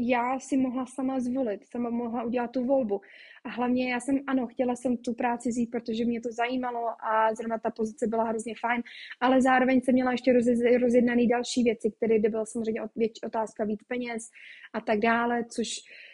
já 0.00 0.40
si 0.40 0.56
mohla 0.56 0.86
sama 0.86 1.20
zvolit, 1.20 1.64
sama 1.64 1.90
mohla 1.90 2.22
udělat 2.22 2.50
tu 2.50 2.64
volbu. 2.64 3.00
A 3.44 3.48
hlavně 3.48 3.92
já 3.92 4.00
jsem, 4.00 4.20
ano, 4.26 4.46
chtěla 4.46 4.76
jsem 4.76 4.96
tu 4.96 5.14
práci 5.14 5.52
zít, 5.52 5.70
protože 5.70 6.04
mě 6.04 6.20
to 6.20 6.28
zajímalo 6.32 7.04
a 7.04 7.34
zrovna 7.34 7.58
ta 7.58 7.70
pozice 7.70 8.06
byla 8.06 8.24
hrozně 8.24 8.54
fajn, 8.60 8.82
ale 9.20 9.42
zároveň 9.42 9.80
jsem 9.80 9.94
měla 9.94 10.12
ještě 10.12 10.32
rozjednaný 10.78 11.28
další 11.28 11.62
věci, 11.62 11.90
které 11.90 12.18
by 12.18 12.28
byla 12.28 12.46
samozřejmě 12.46 12.82
otázka 13.26 13.64
víc 13.64 13.80
peněz 13.88 14.30
a 14.72 14.80
tak 14.80 14.98
dále, 14.98 15.44
což 15.44 15.68
Uh, 15.68 16.08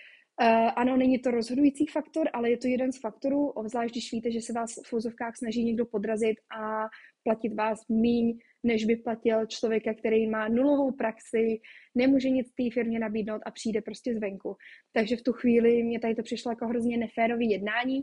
ano, 0.76 0.96
není 0.96 1.18
to 1.18 1.30
rozhodující 1.30 1.86
faktor, 1.86 2.28
ale 2.32 2.50
je 2.50 2.56
to 2.56 2.68
jeden 2.68 2.92
z 2.92 3.00
faktorů, 3.00 3.48
obzvlášť 3.48 3.94
když 3.94 4.12
víte, 4.12 4.30
že 4.30 4.40
se 4.40 4.52
vás 4.52 4.74
v 4.84 4.88
fouzovkách 4.88 5.36
snaží 5.36 5.64
někdo 5.64 5.86
podrazit 5.86 6.36
a 6.60 6.88
platit 7.24 7.54
vás 7.54 7.88
míň, 7.88 8.38
než 8.62 8.84
by 8.84 8.96
platil 8.96 9.46
člověka, 9.46 9.94
který 9.94 10.26
má 10.26 10.48
nulovou 10.48 10.92
praxi, 10.92 11.60
nemůže 11.94 12.30
nic 12.30 12.52
té 12.54 12.62
firmě 12.72 12.98
nabídnout 12.98 13.42
a 13.46 13.50
přijde 13.50 13.82
prostě 13.82 14.14
zvenku. 14.14 14.56
Takže 14.92 15.16
v 15.16 15.22
tu 15.22 15.32
chvíli 15.32 15.82
mě 15.82 16.00
tady 16.00 16.14
to 16.14 16.22
přišlo 16.22 16.52
jako 16.52 16.66
hrozně 16.66 16.96
neférový 16.98 17.50
jednání 17.50 18.00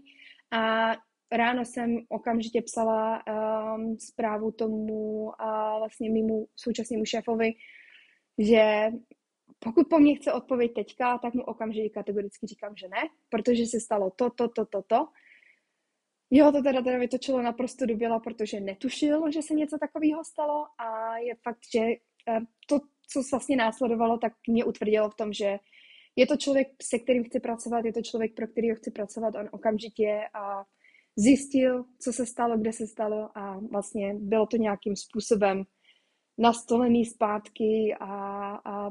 a 0.52 0.92
ráno 1.32 1.66
jsem 1.66 1.98
okamžitě 2.10 2.62
psala 2.62 3.24
um, 3.76 3.98
zprávu 4.00 4.52
tomu 4.52 5.32
a 5.42 5.80
vlastně 5.80 6.10
mimo 6.10 6.46
současnému 6.56 7.06
šéfovi, 7.06 7.54
že 8.38 8.92
pokud 9.64 9.88
po 9.90 10.00
mně 10.00 10.16
chce 10.16 10.34
odpověď 10.34 10.74
teďka, 10.74 11.18
tak 11.18 11.34
mu 11.34 11.44
okamžitě 11.44 11.90
kategoricky 11.90 12.48
říkám, 12.48 12.76
že 12.76 12.88
ne, 12.88 13.10
protože 13.30 13.66
se 13.66 13.80
stalo 13.80 14.12
to, 14.16 14.30
to, 14.30 14.48
to, 14.48 14.66
to, 14.66 14.82
to. 14.82 15.08
Jo, 16.32 16.52
to 16.52 16.64
teda, 16.64 16.82
teda 16.82 16.98
vytočilo 16.98 17.42
naprosto 17.42 17.86
duběla, 17.86 18.20
protože 18.20 18.60
netušil, 18.60 19.32
že 19.32 19.42
se 19.42 19.54
něco 19.54 19.78
takového 19.78 20.24
stalo 20.24 20.66
a 20.78 21.18
je 21.18 21.36
fakt, 21.44 21.60
že 21.76 21.80
eh, 21.80 22.40
to, 22.68 22.80
co 23.14 23.22
vlastně 23.32 23.56
následovalo, 23.56 24.18
tak 24.18 24.34
mě 24.48 24.66
utvrdilo 24.66 25.10
v 25.10 25.16
tom, 25.16 25.34
že 25.34 25.60
je 26.16 26.28
to 26.28 26.38
člověk, 26.38 26.68
se 26.82 27.00
kterým 27.00 27.24
chci 27.24 27.40
pracovat, 27.40 27.86
je 27.86 27.94
to 27.94 28.02
člověk, 28.02 28.36
pro 28.36 28.48
kterého 28.48 28.76
chci 28.76 28.92
pracovat, 28.92 29.36
on 29.36 29.50
okamžitě 29.52 30.22
a 30.34 30.64
zjistil, 31.16 31.86
co 32.00 32.14
se 32.14 32.26
stalo, 32.26 32.58
kde 32.58 32.74
se 32.74 32.88
stalo 32.88 33.38
a 33.38 33.60
vlastně 33.72 34.16
bylo 34.20 34.46
to 34.46 34.58
nějakým 34.58 34.96
způsobem 34.96 35.64
nastolený 36.42 37.06
zpátky 37.06 37.96
a, 38.00 38.16
a 38.66 38.90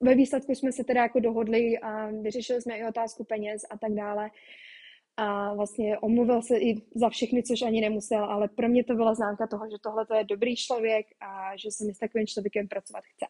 ve 0.00 0.14
výsledku 0.14 0.52
jsme 0.52 0.72
se 0.72 0.84
teda 0.84 1.02
jako 1.02 1.20
dohodli 1.20 1.78
a 1.78 2.06
vyřešili 2.06 2.62
jsme 2.62 2.78
i 2.78 2.86
otázku 2.86 3.24
peněz 3.24 3.62
a 3.70 3.78
tak 3.78 3.92
dále. 3.92 4.30
A 5.16 5.54
vlastně 5.54 5.98
omluvil 5.98 6.42
se 6.42 6.58
i 6.58 6.74
za 6.94 7.08
všechny, 7.08 7.42
což 7.42 7.62
ani 7.62 7.80
nemusel, 7.80 8.24
ale 8.24 8.48
pro 8.48 8.68
mě 8.68 8.84
to 8.84 8.94
byla 8.94 9.14
známka 9.14 9.46
toho, 9.46 9.64
že 9.70 9.76
tohle 9.82 10.18
je 10.18 10.24
dobrý 10.24 10.56
člověk 10.56 11.06
a 11.20 11.56
že 11.56 11.70
se 11.70 11.84
mi 11.84 11.94
s 11.94 11.98
takovým 11.98 12.26
člověkem 12.26 12.68
pracovat 12.68 13.04
chce. 13.04 13.26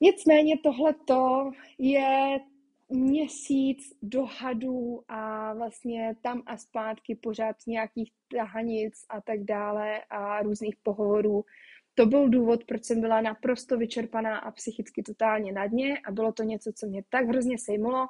Nicméně 0.00 0.58
tohleto 0.58 1.50
je 1.78 2.40
měsíc 2.88 3.78
dohadů 4.02 5.02
a 5.08 5.54
vlastně 5.54 6.16
tam 6.22 6.42
a 6.46 6.56
zpátky 6.56 7.14
pořád 7.14 7.56
nějakých 7.66 8.12
tahanic 8.36 8.94
a 9.08 9.20
tak 9.20 9.44
dále 9.44 10.00
a 10.10 10.42
různých 10.42 10.76
pohovorů. 10.82 11.44
To 11.94 12.06
byl 12.06 12.28
důvod, 12.28 12.64
proč 12.64 12.84
jsem 12.84 13.00
byla 13.00 13.20
naprosto 13.20 13.78
vyčerpaná 13.78 14.38
a 14.38 14.50
psychicky 14.50 15.02
totálně 15.02 15.52
na 15.52 15.66
dně 15.66 15.98
a 15.98 16.12
bylo 16.12 16.32
to 16.32 16.42
něco, 16.42 16.72
co 16.76 16.86
mě 16.86 17.02
tak 17.08 17.26
hrozně 17.26 17.58
sejmulo. 17.58 18.06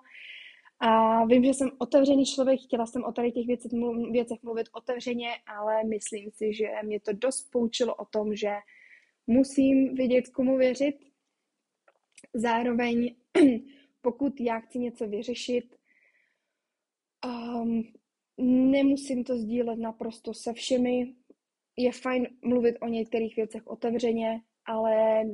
A 0.80 1.24
vím, 1.24 1.44
že 1.44 1.54
jsem 1.54 1.70
otevřený 1.78 2.24
člověk, 2.26 2.60
chtěla 2.60 2.86
jsem 2.86 3.04
o 3.04 3.12
tady 3.12 3.32
těch 3.32 3.46
věcech, 3.46 3.72
věcech 4.10 4.42
mluvit 4.42 4.68
otevřeně, 4.72 5.28
ale 5.46 5.84
myslím 5.84 6.30
si, 6.30 6.54
že 6.54 6.66
mě 6.82 7.00
to 7.00 7.12
dost 7.12 7.50
poučilo 7.50 7.94
o 7.94 8.04
tom, 8.04 8.34
že 8.34 8.50
musím 9.26 9.94
vědět, 9.94 10.28
komu 10.28 10.56
věřit. 10.56 10.96
Zároveň 12.34 13.14
pokud 14.04 14.40
já 14.40 14.60
chci 14.60 14.78
něco 14.78 15.08
vyřešit, 15.08 15.76
um, 17.26 17.82
nemusím 18.70 19.24
to 19.24 19.38
sdílet 19.38 19.78
naprosto 19.78 20.34
se 20.34 20.52
všemi. 20.52 21.14
Je 21.76 21.92
fajn 21.92 22.26
mluvit 22.44 22.76
o 22.80 22.86
některých 22.86 23.36
věcech 23.36 23.66
otevřeně, 23.66 24.40
ale 24.66 25.24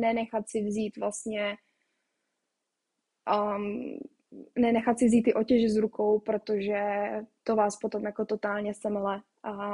nenechat 0.00 0.48
si 0.48 0.62
vzít 0.62 0.96
vlastně 0.96 1.56
um, 3.36 3.98
nenechat 4.58 4.98
si 4.98 5.06
vzít 5.06 5.22
ty 5.22 5.34
otěže 5.34 5.68
z 5.68 5.76
rukou, 5.76 6.18
protože 6.18 7.10
to 7.42 7.56
vás 7.56 7.76
potom 7.76 8.04
jako 8.04 8.24
totálně 8.24 8.74
semele. 8.74 9.22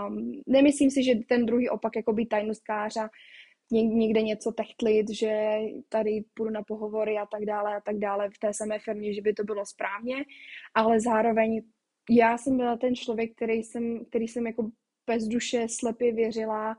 Um, 0.06 0.42
nemyslím 0.46 0.90
si, 0.90 1.02
že 1.02 1.14
ten 1.28 1.46
druhý 1.46 1.68
opak 1.68 1.96
jako 1.96 2.12
být 2.12 2.28
tajnostkářa 2.28 3.10
někde 3.70 4.22
něco 4.22 4.52
techtlit, 4.52 5.10
že 5.10 5.58
tady 5.88 6.24
půjdu 6.34 6.50
na 6.50 6.62
pohovory 6.62 7.18
a 7.18 7.26
tak 7.26 7.44
dále 7.44 7.76
a 7.76 7.80
tak 7.80 7.98
dále 7.98 8.30
v 8.30 8.38
té 8.38 8.52
samé 8.52 8.78
firmě, 8.78 9.14
že 9.14 9.22
by 9.22 9.32
to 9.32 9.44
bylo 9.44 9.66
správně, 9.66 10.16
ale 10.74 11.00
zároveň 11.00 11.62
já 12.10 12.38
jsem 12.38 12.56
byla 12.56 12.76
ten 12.76 12.94
člověk, 12.94 13.34
který 13.34 13.62
jsem, 13.62 14.04
který 14.04 14.28
jsem 14.28 14.46
jako 14.46 14.70
bez 15.06 15.24
duše 15.24 15.66
slepě 15.68 16.12
věřila 16.12 16.76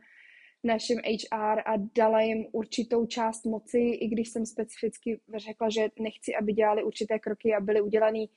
našim 0.64 0.98
HR 0.98 1.60
a 1.66 1.74
dala 1.96 2.22
jim 2.22 2.46
určitou 2.52 3.06
část 3.06 3.46
moci, 3.46 3.80
i 3.80 4.08
když 4.08 4.30
jsem 4.30 4.46
specificky 4.46 5.20
řekla, 5.36 5.70
že 5.70 5.88
nechci, 6.00 6.36
aby 6.36 6.54
dělali 6.54 6.84
určité 6.84 7.20
kroky 7.20 7.54
a 7.54 7.60
byly 7.60 7.82
udělaný. 7.82 8.30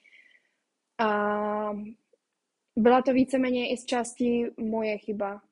A 0.99 1.09
byla 2.77 3.03
to 3.03 3.13
víceméně 3.13 3.73
i 3.73 3.77
z 3.77 3.85
části 3.85 4.47
moje 4.57 4.99
chyba, 4.99 5.43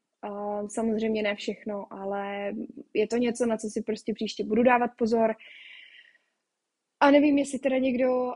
Samozřejmě 0.68 1.22
ne 1.22 1.34
všechno, 1.34 1.92
ale 1.92 2.52
je 2.94 3.06
to 3.06 3.16
něco, 3.16 3.46
na 3.46 3.56
co 3.56 3.68
si 3.68 3.82
prostě 3.82 4.14
příště 4.14 4.44
budu 4.44 4.62
dávat 4.62 4.90
pozor. 4.98 5.34
A 7.00 7.10
nevím, 7.10 7.38
jestli 7.38 7.58
teda 7.58 7.78
někdo 7.78 8.32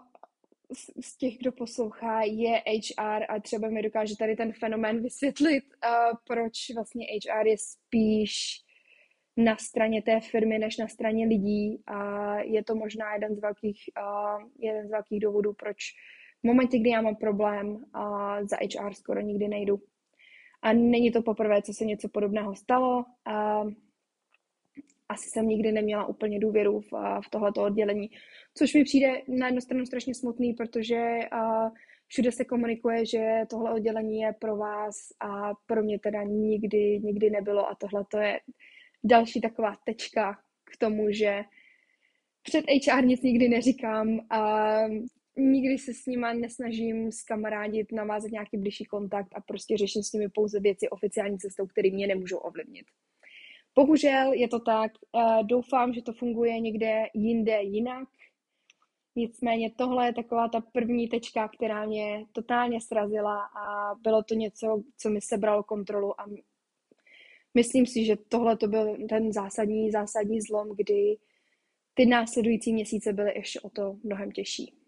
z 1.00 1.16
těch, 1.16 1.38
kdo 1.38 1.52
poslouchá, 1.52 2.22
je 2.22 2.62
HR 2.66 3.24
a 3.28 3.40
třeba 3.40 3.68
mi 3.68 3.82
dokáže 3.82 4.16
tady 4.16 4.36
ten 4.36 4.52
fenomén 4.52 5.02
vysvětlit, 5.02 5.64
proč 6.26 6.52
vlastně 6.74 7.06
HR 7.06 7.46
je 7.46 7.56
spíš 7.58 8.32
na 9.36 9.56
straně 9.56 10.02
té 10.02 10.20
firmy, 10.20 10.58
než 10.58 10.76
na 10.76 10.88
straně 10.88 11.26
lidí 11.26 11.82
a 11.86 12.38
je 12.38 12.64
to 12.64 12.74
možná 12.74 13.14
jeden 13.14 13.34
z 13.34 13.40
velkých, 13.40 13.80
jeden 14.58 14.88
z 14.88 14.90
velkých 14.90 15.20
důvodů, 15.20 15.52
proč 15.52 15.76
v 16.42 16.46
momentě, 16.46 16.78
kdy 16.78 16.90
já 16.90 17.02
mám 17.02 17.16
problém, 17.16 17.84
za 18.50 18.56
HR 18.56 18.94
skoro 18.94 19.20
nikdy 19.20 19.48
nejdu. 19.48 19.82
A 20.62 20.72
není 20.72 21.10
to 21.10 21.22
poprvé, 21.22 21.62
co 21.62 21.72
se 21.72 21.84
něco 21.84 22.08
podobného 22.08 22.54
stalo. 22.56 23.04
A 23.24 23.64
asi 25.08 25.30
jsem 25.30 25.48
nikdy 25.48 25.72
neměla 25.72 26.06
úplně 26.06 26.40
důvěru 26.40 26.80
v, 26.80 27.20
v 27.26 27.30
tohleto 27.30 27.62
oddělení, 27.62 28.10
což 28.58 28.74
mi 28.74 28.84
přijde 28.84 29.22
na 29.28 29.46
jednu 29.46 29.60
stranu 29.60 29.86
strašně 29.86 30.14
smutný, 30.14 30.52
protože 30.52 31.18
všude 32.06 32.32
se 32.32 32.44
komunikuje, 32.44 33.06
že 33.06 33.40
tohle 33.50 33.72
oddělení 33.72 34.20
je 34.20 34.32
pro 34.32 34.56
vás 34.56 34.96
a 35.20 35.52
pro 35.66 35.82
mě 35.82 35.98
teda 35.98 36.22
nikdy, 36.22 37.00
nikdy 37.04 37.30
nebylo 37.30 37.68
a 37.68 37.74
tohle 37.74 38.04
to 38.10 38.18
je 38.18 38.40
další 39.04 39.40
taková 39.40 39.76
tečka 39.84 40.38
k 40.64 40.76
tomu, 40.76 41.10
že 41.10 41.42
před 42.42 42.64
HR 42.86 43.04
nic 43.04 43.22
nikdy 43.22 43.48
neříkám 43.48 44.20
a 44.30 44.74
nikdy 45.36 45.78
se 45.78 45.94
s 45.94 46.06
nima 46.06 46.32
nesnažím 46.32 47.12
skamarádit, 47.12 47.92
navázat 47.92 48.30
nějaký 48.30 48.56
blížší 48.56 48.84
kontakt 48.84 49.28
a 49.34 49.40
prostě 49.40 49.76
řeším 49.76 50.02
s 50.02 50.12
nimi 50.12 50.28
pouze 50.28 50.60
věci 50.60 50.88
oficiální 50.88 51.38
cestou, 51.38 51.66
které 51.66 51.90
mě 51.90 52.06
nemůžou 52.06 52.36
ovlivnit. 52.36 52.86
Bohužel 53.74 54.32
je 54.32 54.48
to 54.48 54.60
tak, 54.60 54.92
eh, 55.16 55.44
doufám, 55.44 55.92
že 55.92 56.02
to 56.02 56.12
funguje 56.12 56.60
někde 56.60 57.04
jinde 57.14 57.62
jinak, 57.62 58.08
nicméně 59.16 59.70
tohle 59.76 60.06
je 60.06 60.14
taková 60.14 60.48
ta 60.48 60.60
první 60.60 61.08
tečka, 61.08 61.48
která 61.48 61.86
mě 61.86 62.24
totálně 62.32 62.80
srazila 62.80 63.42
a 63.44 63.94
bylo 63.94 64.22
to 64.22 64.34
něco, 64.34 64.82
co 64.96 65.10
mi 65.10 65.20
sebralo 65.20 65.62
kontrolu 65.62 66.20
a 66.20 66.26
myslím 67.54 67.86
si, 67.86 68.04
že 68.04 68.16
tohle 68.28 68.56
to 68.56 68.66
byl 68.68 68.96
ten 69.08 69.32
zásadní, 69.32 69.90
zásadní 69.90 70.40
zlom, 70.40 70.76
kdy 70.76 71.16
ty 71.94 72.06
následující 72.06 72.72
měsíce 72.72 73.12
byly 73.12 73.34
ještě 73.34 73.60
o 73.60 73.70
to 73.70 73.96
mnohem 74.02 74.32
těžší. 74.32 74.81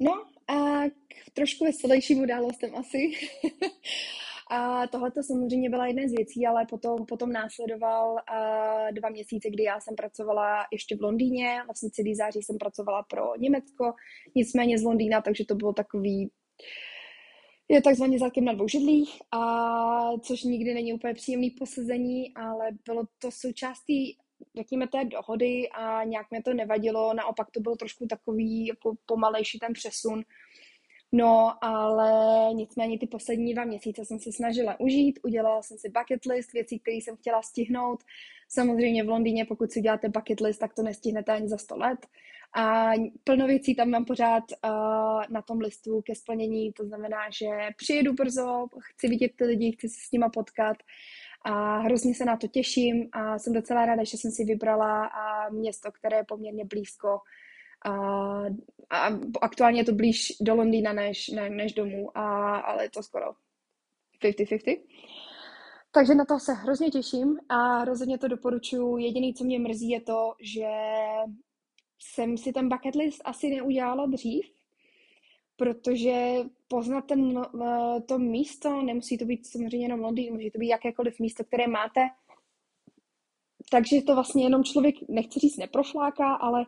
No 0.00 0.12
a 0.48 0.84
k 0.88 1.30
trošku 1.32 1.64
veselějším 1.64 2.20
událostem 2.20 2.76
asi. 2.76 2.98
a 4.50 4.86
tohle 4.86 5.10
to 5.10 5.22
samozřejmě 5.22 5.70
byla 5.70 5.86
jedna 5.86 6.02
z 6.08 6.12
věcí, 6.12 6.46
ale 6.46 6.66
potom, 6.70 7.06
potom 7.06 7.32
následoval 7.32 8.12
uh, 8.12 8.92
dva 8.92 9.08
měsíce, 9.08 9.50
kdy 9.50 9.62
já 9.62 9.80
jsem 9.80 9.96
pracovala 9.96 10.66
ještě 10.72 10.96
v 10.96 11.02
Londýně, 11.02 11.62
vlastně 11.66 11.90
celý 11.90 12.14
září 12.14 12.42
jsem 12.42 12.58
pracovala 12.58 13.02
pro 13.02 13.36
Německo, 13.38 13.92
nicméně 14.34 14.78
z 14.78 14.82
Londýna, 14.82 15.20
takže 15.20 15.44
to 15.44 15.54
bylo 15.54 15.72
takový 15.72 16.30
je 17.70 17.82
takzvaně 17.82 18.18
zatím 18.18 18.44
na 18.44 18.52
dvou 18.52 18.68
židlích, 18.68 19.18
a 19.32 20.18
což 20.18 20.42
nikdy 20.42 20.74
není 20.74 20.92
úplně 20.92 21.14
příjemný 21.14 21.50
posezení, 21.50 22.34
ale 22.34 22.68
bylo 22.86 23.02
to 23.18 23.30
součástí 23.30 24.18
řekněme, 24.56 24.88
té 24.88 25.04
dohody 25.04 25.68
a 25.68 26.04
nějak 26.04 26.30
mě 26.30 26.42
to 26.42 26.54
nevadilo, 26.54 27.14
naopak 27.14 27.50
to 27.50 27.60
byl 27.60 27.76
trošku 27.76 28.06
takový 28.06 28.66
jako 28.66 28.94
pomalejší 29.06 29.58
ten 29.58 29.72
přesun. 29.72 30.24
No, 31.12 31.64
ale 31.64 32.10
nicméně 32.54 32.98
ty 32.98 33.06
poslední 33.06 33.54
dva 33.54 33.64
měsíce 33.64 34.04
jsem 34.04 34.18
se 34.18 34.32
snažila 34.32 34.80
užít, 34.80 35.18
udělala 35.22 35.62
jsem 35.62 35.78
si 35.78 35.88
bucket 35.88 36.24
list 36.24 36.52
věcí, 36.52 36.78
které 36.78 36.96
jsem 36.96 37.16
chtěla 37.16 37.42
stihnout. 37.42 38.04
Samozřejmě 38.48 39.04
v 39.04 39.08
Londýně, 39.08 39.44
pokud 39.44 39.72
si 39.72 39.80
děláte 39.80 40.08
bucket 40.08 40.40
list, 40.40 40.58
tak 40.58 40.74
to 40.74 40.82
nestihnete 40.82 41.32
ani 41.32 41.48
za 41.48 41.58
100 41.58 41.76
let. 41.76 42.06
A 42.56 42.90
plno 43.24 43.46
věcí 43.46 43.74
tam 43.74 43.90
mám 43.90 44.04
pořád 44.04 44.44
uh, 44.64 44.70
na 45.30 45.42
tom 45.42 45.60
listu 45.60 46.02
ke 46.02 46.14
splnění, 46.14 46.72
to 46.72 46.84
znamená, 46.84 47.18
že 47.30 47.46
přijedu 47.76 48.12
brzo, 48.12 48.66
chci 48.80 49.08
vidět 49.08 49.32
ty 49.36 49.44
lidi, 49.44 49.72
chci 49.72 49.88
se 49.88 50.00
s 50.08 50.12
nima 50.12 50.28
potkat 50.28 50.76
a 51.42 51.78
hrozně 51.78 52.14
se 52.14 52.24
na 52.24 52.36
to 52.36 52.48
těším 52.48 53.08
a 53.12 53.38
jsem 53.38 53.52
docela 53.52 53.86
ráda, 53.86 54.04
že 54.04 54.16
jsem 54.16 54.30
si 54.30 54.44
vybrala 54.44 55.06
a 55.06 55.50
město, 55.50 55.92
které 55.92 56.16
je 56.16 56.24
poměrně 56.24 56.64
blízko 56.64 57.20
a, 57.84 57.92
a 58.90 59.08
aktuálně 59.40 59.80
je 59.80 59.84
to 59.84 59.92
blíž 59.92 60.32
do 60.40 60.54
Londýna 60.54 60.92
než, 60.92 61.28
ne, 61.28 61.50
než 61.50 61.72
domů, 61.72 62.18
a, 62.18 62.56
ale 62.56 62.84
je 62.84 62.90
to 62.90 63.02
skoro 63.02 63.26
50-50. 64.22 64.80
Takže 65.90 66.14
na 66.14 66.24
to 66.24 66.38
se 66.38 66.52
hrozně 66.52 66.90
těším 66.90 67.38
a 67.48 67.84
rozhodně 67.84 68.18
to 68.18 68.28
doporučuji. 68.28 68.98
Jediný, 68.98 69.34
co 69.34 69.44
mě 69.44 69.58
mrzí, 69.58 69.90
je 69.90 70.00
to, 70.00 70.34
že 70.40 70.68
jsem 71.98 72.36
si 72.36 72.52
ten 72.52 72.68
bucket 72.68 72.94
list 72.94 73.22
asi 73.24 73.50
neudělala 73.50 74.06
dřív, 74.06 74.46
protože 75.56 76.36
poznat 76.68 77.00
ten, 77.06 77.38
eh, 77.38 78.00
to 78.00 78.18
místo, 78.18 78.82
nemusí 78.82 79.18
to 79.18 79.24
být 79.24 79.46
samozřejmě 79.46 79.84
jenom 79.84 80.00
Londýn, 80.00 80.34
může 80.34 80.50
to 80.50 80.58
být 80.58 80.68
jakékoliv 80.68 81.20
místo, 81.20 81.44
které 81.44 81.66
máte, 81.66 82.00
takže 83.70 84.02
to 84.02 84.14
vlastně 84.14 84.44
jenom 84.44 84.64
člověk, 84.64 84.94
nechci 85.08 85.40
říct 85.40 85.56
neprofláká, 85.56 86.34
ale 86.34 86.66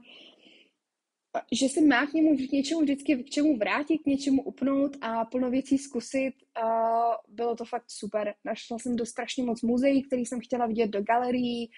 že 1.52 1.68
se 1.68 1.80
má 1.80 2.06
k 2.06 2.12
němu 2.12 2.36
k 2.36 2.52
něčemu 2.52 2.80
vždycky 2.80 3.16
k 3.16 3.30
čemu 3.30 3.56
vrátit, 3.56 3.98
k 3.98 4.06
něčemu 4.06 4.42
upnout 4.42 4.96
a 5.00 5.24
plno 5.24 5.50
věcí 5.50 5.78
zkusit. 5.78 6.32
Uh, 6.62 7.14
bylo 7.28 7.56
to 7.56 7.64
fakt 7.64 7.84
super. 7.88 8.34
Našla 8.44 8.78
jsem 8.78 8.96
do 8.96 9.06
strašně 9.06 9.44
moc 9.44 9.62
muzeí, 9.62 10.02
který 10.02 10.26
jsem 10.26 10.40
chtěla 10.40 10.66
vidět 10.66 10.90
do 10.90 11.02
galerií. 11.02 11.70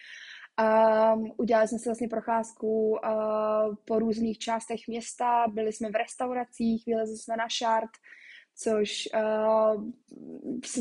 Um, 0.61 1.33
udělali 1.37 1.69
jsme 1.69 1.79
si 1.79 1.89
vlastně 1.89 2.09
procházku 2.09 2.91
uh, 2.91 3.75
po 3.85 3.99
různých 3.99 4.39
částech 4.39 4.81
města, 4.89 5.45
byli 5.49 5.73
jsme 5.73 5.91
v 5.91 5.97
restauracích, 5.97 6.85
vylezli 6.87 7.17
jsme 7.17 7.37
na 7.37 7.49
šart, 7.49 7.91
což 8.55 9.09
uh, 9.15 9.85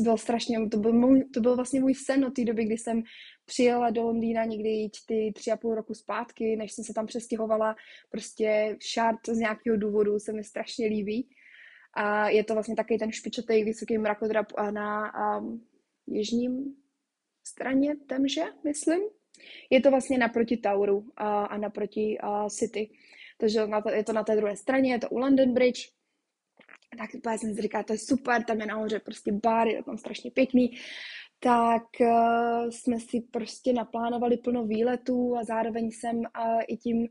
byl 0.02 0.16
strašně, 0.16 0.68
to 0.68 0.78
byl, 0.78 0.92
můj, 0.92 1.24
to 1.24 1.40
byl 1.40 1.56
vlastně 1.56 1.80
můj 1.80 1.94
sen 1.94 2.24
od 2.24 2.34
té 2.34 2.44
doby, 2.44 2.64
kdy 2.64 2.78
jsem 2.78 3.02
přijela 3.44 3.90
do 3.90 4.02
Londýna 4.02 4.44
někdy 4.44 4.90
ty 5.06 5.32
tři 5.34 5.50
a 5.50 5.56
půl 5.56 5.74
roku 5.74 5.94
zpátky, 5.94 6.56
než 6.56 6.72
jsem 6.72 6.84
se 6.84 6.94
tam 6.94 7.06
přestěhovala. 7.06 7.76
Prostě 8.10 8.76
šart 8.80 9.28
z 9.28 9.38
nějakého 9.38 9.76
důvodu 9.76 10.18
se 10.18 10.32
mi 10.32 10.44
strašně 10.44 10.86
líbí. 10.86 11.28
A 11.94 12.28
je 12.28 12.44
to 12.44 12.54
vlastně 12.54 12.76
takový 12.76 12.98
ten 12.98 13.12
špičatý 13.12 13.64
vysoký 13.64 13.98
mrakodrap 13.98 14.46
na 14.70 15.12
um, 15.38 15.66
jižním 16.06 16.76
straně 17.44 17.96
Temže, 17.96 18.44
myslím. 18.64 19.00
Je 19.70 19.80
to 19.80 19.90
vlastně 19.90 20.18
naproti 20.18 20.56
Toweru 20.56 21.04
a, 21.16 21.44
a 21.44 21.56
naproti 21.56 22.18
a 22.20 22.48
City. 22.48 22.90
Takže 23.38 23.60
je 23.94 24.04
to 24.04 24.12
na 24.12 24.22
té 24.22 24.36
druhé 24.36 24.56
straně, 24.56 24.92
je 24.92 24.98
to 24.98 25.08
u 25.08 25.18
London 25.18 25.54
Bridge. 25.54 25.88
Tak 26.98 27.10
já 27.26 27.38
jsem 27.38 27.54
si 27.54 27.62
říkala, 27.62 27.84
to 27.84 27.92
je 27.92 27.98
super, 27.98 28.44
tam 28.44 28.60
je 28.60 28.66
nahoře 28.66 29.00
prostě 29.00 29.32
bar, 29.32 29.68
je 29.68 29.82
tam 29.82 29.98
strašně 29.98 30.30
pěkný 30.30 30.70
tak 31.44 31.86
uh, 32.00 32.70
jsme 32.70 33.00
si 33.00 33.20
prostě 33.20 33.72
naplánovali 33.72 34.36
plno 34.36 34.64
výletů 34.64 35.36
a 35.36 35.44
zároveň 35.44 35.90
jsem 35.90 36.16
uh, 36.16 36.60
i 36.68 36.76
tím 36.76 37.08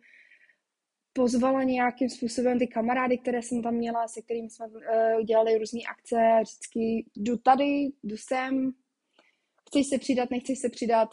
pozvala 1.13 1.63
nějakým 1.63 2.09
způsobem 2.09 2.59
ty 2.59 2.67
kamarády, 2.67 3.17
které 3.17 3.41
jsem 3.41 3.63
tam 3.63 3.73
měla, 3.73 4.07
se 4.07 4.21
kterými 4.21 4.49
jsme 4.49 4.65
uh, 4.67 5.23
dělali 5.23 5.57
různé 5.57 5.79
akce, 5.89 6.39
vždycky 6.41 7.05
jdu 7.15 7.37
tady, 7.37 7.91
jdu 8.03 8.17
sem, 8.17 8.71
chceš 9.69 9.87
se 9.87 9.97
přidat, 9.97 10.29
nechceš 10.31 10.59
se 10.59 10.69
přidat. 10.69 11.09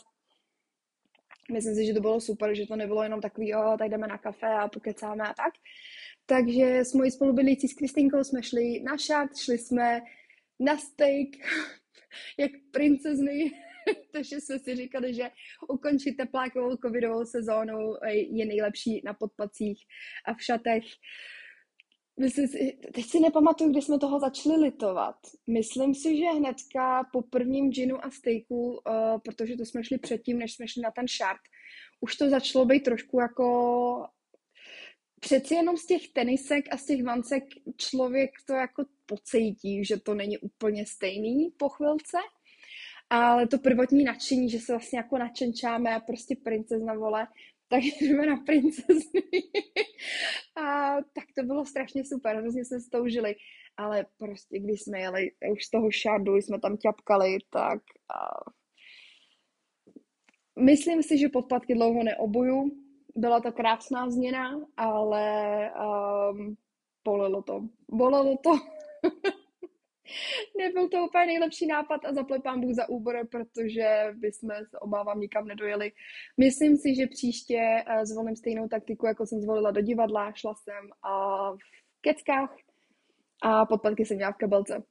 Myslím 1.52 1.74
si, 1.74 1.86
že 1.86 1.94
to 1.94 2.00
bylo 2.00 2.20
super, 2.20 2.54
že 2.54 2.66
to 2.66 2.76
nebylo 2.76 3.02
jenom 3.02 3.20
takový, 3.20 3.48
jo, 3.48 3.76
tak 3.78 3.90
jdeme 3.90 4.06
na 4.06 4.18
kafe 4.18 4.46
a 4.46 4.68
pokecáme 4.68 5.24
a 5.24 5.34
tak. 5.34 5.54
Takže 6.26 6.78
s 6.78 6.94
mojí 6.94 7.10
spolubydlící 7.10 7.68
s 7.68 7.74
Kristýnkou 7.74 8.24
jsme 8.24 8.42
šli 8.42 8.80
na 8.80 8.98
šat, 8.98 9.36
šli 9.36 9.58
jsme 9.58 10.00
na 10.60 10.76
steak, 10.76 11.28
jak 12.38 12.50
princezny, 12.70 13.50
takže 14.12 14.40
jsme 14.40 14.58
si 14.58 14.76
říkali, 14.76 15.14
že 15.14 15.30
ukončit 15.68 16.12
teplákovou 16.12 16.76
covidovou 16.76 17.24
sezónu 17.24 17.94
je 18.12 18.46
nejlepší 18.46 19.02
na 19.04 19.14
podpacích 19.14 19.86
a 20.24 20.34
v 20.34 20.42
šatech. 20.42 20.84
Myslím 22.18 22.48
si, 22.48 22.78
teď 22.94 23.04
si 23.04 23.20
nepamatuju, 23.20 23.70
kdy 23.70 23.82
jsme 23.82 23.98
toho 23.98 24.20
začali 24.20 24.56
litovat. 24.56 25.16
Myslím 25.46 25.94
si, 25.94 26.16
že 26.16 26.24
hnedka 26.24 27.04
po 27.12 27.22
prvním 27.22 27.70
ginu 27.70 28.04
a 28.04 28.10
stejku, 28.10 28.70
uh, 28.70 28.78
protože 29.24 29.56
to 29.56 29.64
jsme 29.64 29.84
šli 29.84 29.98
předtím, 29.98 30.38
než 30.38 30.54
jsme 30.54 30.68
šli 30.68 30.82
na 30.82 30.90
ten 30.90 31.08
šart, 31.08 31.40
už 32.00 32.16
to 32.16 32.30
začalo 32.30 32.64
být 32.64 32.80
trošku 32.80 33.20
jako 33.20 34.06
přeci 35.20 35.54
jenom 35.54 35.76
z 35.76 35.86
těch 35.86 36.08
tenisek 36.08 36.64
a 36.70 36.76
z 36.76 36.84
těch 36.84 37.04
vancek 37.04 37.44
člověk 37.76 38.30
to 38.46 38.52
jako 38.52 38.84
pocítí, 39.06 39.84
že 39.84 40.00
to 40.00 40.14
není 40.14 40.38
úplně 40.38 40.86
stejný 40.86 41.50
po 41.56 41.68
chvilce, 41.68 42.18
ale 43.10 43.46
to 43.46 43.58
prvotní 43.58 44.04
nadšení, 44.04 44.50
že 44.50 44.60
se 44.60 44.72
vlastně 44.72 44.98
jako 44.98 45.18
nadšenčáme 45.18 45.94
a 45.94 46.00
prostě 46.00 46.36
princezna 46.44 46.94
vole, 46.94 47.26
tak 47.68 47.82
jdeme 48.00 48.26
na 48.26 48.36
princezny. 48.36 49.22
a 50.56 50.96
tak 50.96 51.24
to 51.36 51.42
bylo 51.42 51.66
strašně 51.66 52.04
super, 52.04 52.36
hrozně 52.36 52.64
jsme 52.64 52.80
se 52.80 52.90
to 52.90 53.02
užili. 53.02 53.34
Ale 53.76 54.06
prostě, 54.18 54.58
když 54.58 54.82
jsme 54.82 55.00
jeli 55.00 55.30
už 55.52 55.64
z 55.64 55.70
toho 55.70 55.90
šardu, 55.90 56.36
jsme 56.36 56.60
tam 56.60 56.76
ťapkali, 56.76 57.38
tak 57.50 57.82
a... 58.14 58.50
myslím 60.60 61.02
si, 61.02 61.18
že 61.18 61.28
podplatky 61.28 61.74
dlouho 61.74 62.02
neobuju. 62.02 62.70
Byla 63.16 63.40
to 63.40 63.52
krásná 63.52 64.10
změna, 64.10 64.60
ale 64.76 65.70
um, 66.30 66.56
bolelo 67.04 67.42
to. 67.42 67.68
Bolelo 67.90 68.36
to. 68.36 68.50
Nebyl 70.58 70.88
to 70.88 71.04
úplně 71.04 71.26
nejlepší 71.26 71.66
nápad 71.66 72.04
a 72.04 72.12
zaplepám 72.12 72.60
Bůh 72.60 72.74
za 72.74 72.88
úbor, 72.88 73.28
protože 73.30 74.06
bychom 74.14 74.50
se 74.70 74.78
obávám 74.78 75.20
nikam 75.20 75.46
nedojeli. 75.46 75.92
Myslím 76.36 76.76
si, 76.76 76.94
že 76.94 77.06
příště 77.06 77.84
eh, 77.86 78.06
zvolím 78.06 78.36
stejnou 78.36 78.68
taktiku, 78.68 79.06
jako 79.06 79.26
jsem 79.26 79.40
zvolila 79.40 79.70
do 79.70 79.80
divadla. 79.80 80.32
Šla 80.32 80.54
jsem 80.54 80.90
a 81.02 81.52
v 81.52 82.00
keckách 82.00 82.56
a 83.42 83.66
podpadky 83.66 84.04
jsem 84.04 84.16
měla 84.16 84.32
v 84.32 84.36
kabelce. 84.36 84.82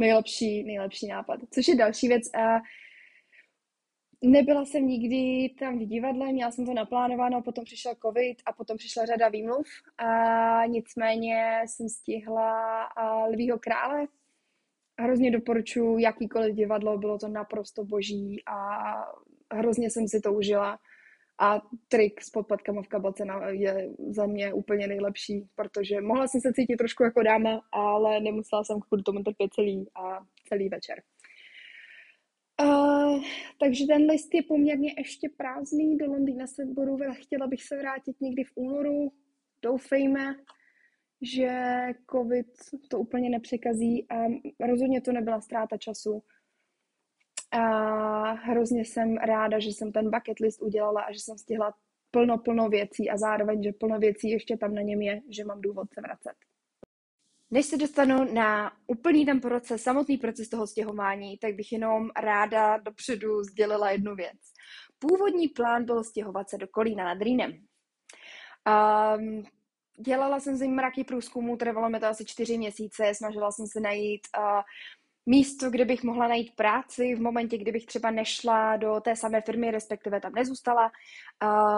Nejlepší, 0.00 0.64
nejlepší 0.64 1.06
nápad. 1.06 1.40
Což 1.50 1.68
je 1.68 1.76
další 1.76 2.08
věc. 2.08 2.34
A 2.34 2.60
Nebyla 4.22 4.64
jsem 4.64 4.86
nikdy 4.86 5.48
tam 5.58 5.78
v 5.78 5.86
divadle, 5.86 6.32
měla 6.32 6.50
jsem 6.50 6.66
to 6.66 6.74
naplánováno, 6.74 7.42
potom 7.42 7.64
přišel 7.64 7.94
covid 8.02 8.38
a 8.46 8.52
potom 8.52 8.76
přišla 8.76 9.06
řada 9.06 9.28
výmluv 9.28 9.66
a 9.98 10.66
nicméně 10.66 11.60
jsem 11.66 11.88
stihla 11.88 12.88
Lvýho 13.32 13.58
krále. 13.58 14.06
Hrozně 15.00 15.30
doporučuji 15.30 15.98
jakýkoliv 15.98 16.54
divadlo, 16.54 16.98
bylo 16.98 17.18
to 17.18 17.28
naprosto 17.28 17.84
boží 17.84 18.42
a 18.46 18.78
hrozně 19.54 19.90
jsem 19.90 20.08
si 20.08 20.20
to 20.20 20.32
užila. 20.32 20.78
A 21.40 21.62
trik 21.88 22.22
s 22.22 22.30
podpadkama 22.30 22.82
v 22.82 22.88
kabelce 22.88 23.24
je 23.50 23.90
za 24.10 24.26
mě 24.26 24.52
úplně 24.52 24.86
nejlepší, 24.86 25.44
protože 25.54 26.00
mohla 26.00 26.28
jsem 26.28 26.40
se 26.40 26.52
cítit 26.52 26.76
trošku 26.76 27.04
jako 27.04 27.22
dáma, 27.22 27.60
ale 27.72 28.20
nemusela 28.20 28.64
jsem 28.64 28.80
kvůli 28.80 29.02
tomu 29.02 29.22
trpět 29.22 29.54
celý, 29.54 29.86
a 29.94 30.18
celý 30.48 30.68
večer. 30.68 31.02
Uh, 32.62 33.22
takže 33.60 33.86
ten 33.86 34.10
list 34.10 34.34
je 34.34 34.42
poměrně 34.42 34.94
ještě 34.98 35.28
prázdný. 35.36 35.96
Do 35.96 36.06
Londýna 36.06 36.46
se 36.46 36.64
budu, 36.64 36.96
chtěla 37.12 37.46
bych 37.46 37.62
se 37.62 37.78
vrátit 37.78 38.20
někdy 38.20 38.44
v 38.44 38.52
únoru. 38.54 39.12
Doufejme, 39.62 40.34
že 41.22 41.52
covid 42.10 42.46
to 42.88 42.98
úplně 42.98 43.30
nepřekazí 43.30 44.06
a 44.10 44.14
rozhodně 44.66 45.00
to 45.00 45.12
nebyla 45.12 45.40
ztráta 45.40 45.76
času. 45.76 46.22
A 47.50 48.32
hrozně 48.32 48.84
jsem 48.84 49.16
ráda, 49.16 49.58
že 49.58 49.68
jsem 49.68 49.92
ten 49.92 50.10
bucket 50.10 50.38
list 50.40 50.62
udělala 50.62 51.00
a 51.00 51.12
že 51.12 51.18
jsem 51.18 51.38
stihla 51.38 51.74
plno, 52.10 52.38
plno 52.38 52.68
věcí 52.68 53.10
a 53.10 53.16
zároveň, 53.16 53.62
že 53.62 53.72
plno 53.72 53.98
věcí 53.98 54.30
ještě 54.30 54.56
tam 54.56 54.74
na 54.74 54.82
něm 54.82 55.02
je, 55.02 55.20
že 55.30 55.44
mám 55.44 55.60
důvod 55.60 55.94
se 55.94 56.00
vracet. 56.00 56.34
Než 57.50 57.66
se 57.66 57.76
dostanu 57.76 58.34
na 58.34 58.72
úplný 58.86 59.26
ten 59.26 59.40
proces, 59.40 59.82
samotný 59.82 60.18
proces 60.18 60.48
toho 60.48 60.66
stěhování, 60.66 61.38
tak 61.38 61.54
bych 61.54 61.72
jenom 61.72 62.10
ráda 62.16 62.76
dopředu 62.76 63.42
sdělila 63.42 63.90
jednu 63.90 64.14
věc. 64.14 64.38
Původní 64.98 65.48
plán 65.48 65.84
byl 65.84 66.04
stěhovat 66.04 66.50
se 66.50 66.58
do 66.58 66.68
Kolína 66.68 67.04
nad 67.04 67.22
Rýnem. 67.22 67.52
Um, 68.68 69.44
dělala 69.98 70.40
jsem 70.40 70.56
si 70.56 70.68
mraky 70.68 71.04
průzkumů, 71.04 71.56
trvalo 71.56 71.90
mi 71.90 72.00
to 72.00 72.06
asi 72.06 72.24
čtyři 72.24 72.58
měsíce, 72.58 73.14
snažila 73.14 73.52
jsem 73.52 73.66
se 73.66 73.80
najít 73.80 74.20
uh, 74.38 74.60
místo, 75.26 75.70
kde 75.70 75.84
bych 75.84 76.04
mohla 76.04 76.28
najít 76.28 76.56
práci 76.56 77.14
v 77.14 77.20
momentě, 77.20 77.58
kdybych 77.58 77.86
třeba 77.86 78.10
nešla 78.10 78.76
do 78.76 79.00
té 79.00 79.16
samé 79.16 79.40
firmy, 79.40 79.70
respektive 79.70 80.20
tam 80.20 80.32
nezůstala. 80.32 80.90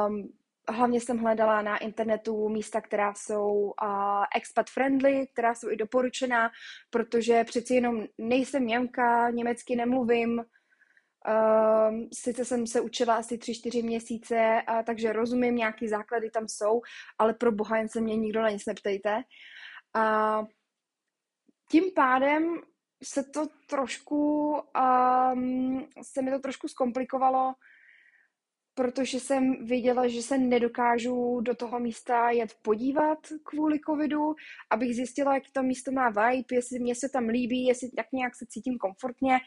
Um, 0.08 0.32
hlavně 0.68 1.00
jsem 1.00 1.18
hledala 1.18 1.62
na 1.62 1.76
internetu 1.76 2.48
místa, 2.48 2.80
která 2.80 3.14
jsou 3.14 3.52
uh, 3.52 4.24
expat 4.36 4.70
friendly, 4.70 5.26
která 5.32 5.54
jsou 5.54 5.70
i 5.70 5.76
doporučená, 5.76 6.50
protože 6.90 7.44
přeci 7.44 7.74
jenom 7.74 8.04
nejsem 8.18 8.66
Němka, 8.66 9.30
německy 9.30 9.76
nemluvím, 9.76 10.44
Um, 11.28 12.08
sice 12.12 12.44
jsem 12.44 12.66
se 12.66 12.80
učila 12.80 13.16
asi 13.16 13.38
tři, 13.38 13.54
čtyři 13.54 13.82
měsíce, 13.82 14.62
a, 14.66 14.82
takže 14.82 15.12
rozumím, 15.12 15.56
nějaký 15.56 15.88
základy 15.88 16.30
tam 16.30 16.48
jsou, 16.48 16.80
ale 17.18 17.34
pro 17.34 17.52
boha 17.52 17.76
jen 17.76 17.88
se 17.88 18.00
mě 18.00 18.16
nikdo 18.16 18.42
na 18.42 18.50
nic 18.50 18.66
neptejte. 18.66 19.22
A 19.94 20.44
tím 21.70 21.84
pádem 21.94 22.56
se 23.02 23.22
to 23.22 23.46
trošku, 23.66 24.52
um, 25.32 25.88
se 26.02 26.22
mi 26.22 26.30
to 26.30 26.38
trošku 26.38 26.68
zkomplikovalo 26.68 27.54
protože 28.74 29.20
jsem 29.20 29.66
věděla, 29.66 30.08
že 30.08 30.22
se 30.22 30.38
nedokážu 30.38 31.40
do 31.40 31.54
toho 31.54 31.80
místa 31.80 32.30
jet 32.30 32.54
podívat 32.62 33.18
kvůli 33.44 33.80
covidu, 33.86 34.34
abych 34.70 34.94
zjistila, 34.94 35.34
jak 35.34 35.42
to 35.52 35.62
místo 35.62 35.92
má 35.92 36.08
vibe, 36.08 36.44
jestli 36.52 36.78
mě 36.78 36.94
se 36.94 37.08
tam 37.08 37.28
líbí, 37.28 37.64
jestli 37.64 37.90
tak 37.90 38.06
nějak 38.12 38.36
se 38.36 38.46
cítím 38.48 38.78
komfortně. 38.78 39.38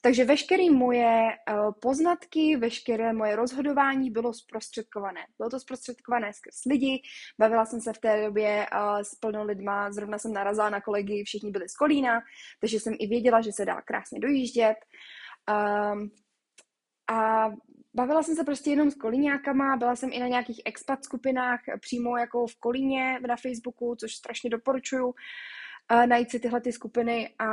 Takže 0.00 0.24
veškeré 0.24 0.70
moje 0.70 1.28
eh, 1.30 1.54
poznatky, 1.80 2.56
veškeré 2.56 3.12
moje 3.12 3.36
rozhodování 3.36 4.10
bylo 4.10 4.32
zprostředkované. 4.32 5.20
Bylo 5.38 5.50
to 5.50 5.60
zprostředkované 5.60 6.32
skrz 6.32 6.64
lidi, 6.64 7.02
bavila 7.38 7.66
jsem 7.66 7.80
se 7.80 7.92
v 7.92 7.98
té 7.98 8.24
době 8.24 8.66
eh, 8.72 9.04
s 9.04 9.14
plnou 9.14 9.44
lidma, 9.44 9.92
zrovna 9.92 10.18
jsem 10.18 10.32
narazila 10.32 10.70
na 10.70 10.80
kolegy, 10.80 11.24
všichni 11.24 11.50
byli 11.50 11.68
z 11.68 11.76
Kolína, 11.76 12.20
takže 12.60 12.80
jsem 12.80 12.94
i 12.98 13.06
věděla, 13.06 13.40
že 13.40 13.52
se 13.52 13.64
dá 13.64 13.82
krásně 13.82 14.20
dojíždět. 14.20 14.76
Um, 15.92 16.10
a 17.10 17.50
bavila 17.98 18.22
jsem 18.22 18.34
se 18.34 18.44
prostě 18.44 18.70
jenom 18.70 18.90
s 18.90 18.94
kolíňákama, 18.94 19.76
byla 19.76 19.96
jsem 19.96 20.10
i 20.12 20.20
na 20.20 20.28
nějakých 20.28 20.62
expat 20.64 21.04
skupinách 21.04 21.60
přímo 21.80 22.16
jako 22.16 22.46
v 22.46 22.56
Kolíně 22.60 23.20
na 23.28 23.36
Facebooku, 23.36 23.96
což 24.00 24.14
strašně 24.14 24.50
doporučuju 24.50 25.14
najít 26.06 26.30
si 26.30 26.40
tyhle 26.40 26.60
ty 26.60 26.72
skupiny. 26.72 27.34
A 27.38 27.46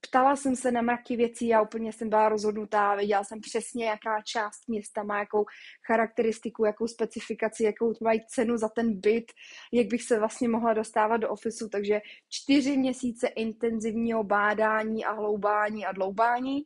ptala 0.00 0.36
jsem 0.36 0.56
se 0.56 0.72
na 0.72 0.82
mraky 0.82 1.16
věcí 1.16 1.54
a 1.54 1.62
úplně 1.62 1.92
jsem 1.92 2.08
byla 2.08 2.28
rozhodnutá, 2.28 2.94
věděla 2.94 3.24
jsem 3.24 3.40
přesně, 3.40 3.86
jaká 3.86 4.22
část 4.22 4.68
města 4.68 5.02
má 5.02 5.18
jakou 5.18 5.44
charakteristiku, 5.86 6.64
jakou 6.64 6.86
specifikaci, 6.86 7.64
jakou 7.64 7.92
mají 8.02 8.20
cenu 8.28 8.56
za 8.56 8.68
ten 8.68 9.00
byt, 9.00 9.32
jak 9.72 9.86
bych 9.86 10.02
se 10.02 10.18
vlastně 10.18 10.48
mohla 10.48 10.74
dostávat 10.74 11.16
do 11.16 11.30
ofisu, 11.30 11.68
takže 11.68 12.00
čtyři 12.28 12.76
měsíce 12.76 13.26
intenzivního 13.28 14.24
bádání 14.24 15.04
a 15.04 15.12
hloubání 15.12 15.86
a 15.86 15.92
dloubání 15.92 16.62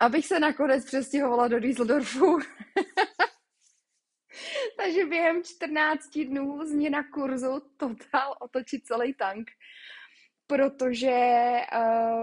abych 0.00 0.26
se 0.26 0.40
nakonec 0.40 0.84
přestěhovala 0.84 1.48
do 1.48 1.60
Düsseldorfu. 1.60 2.38
Takže 4.76 5.04
během 5.04 5.44
14 5.44 6.18
dnů 6.18 6.66
změna 6.66 7.04
kurzu, 7.12 7.62
totál 7.76 8.36
otočit 8.40 8.86
celý 8.86 9.14
tank, 9.14 9.50
protože 10.46 11.20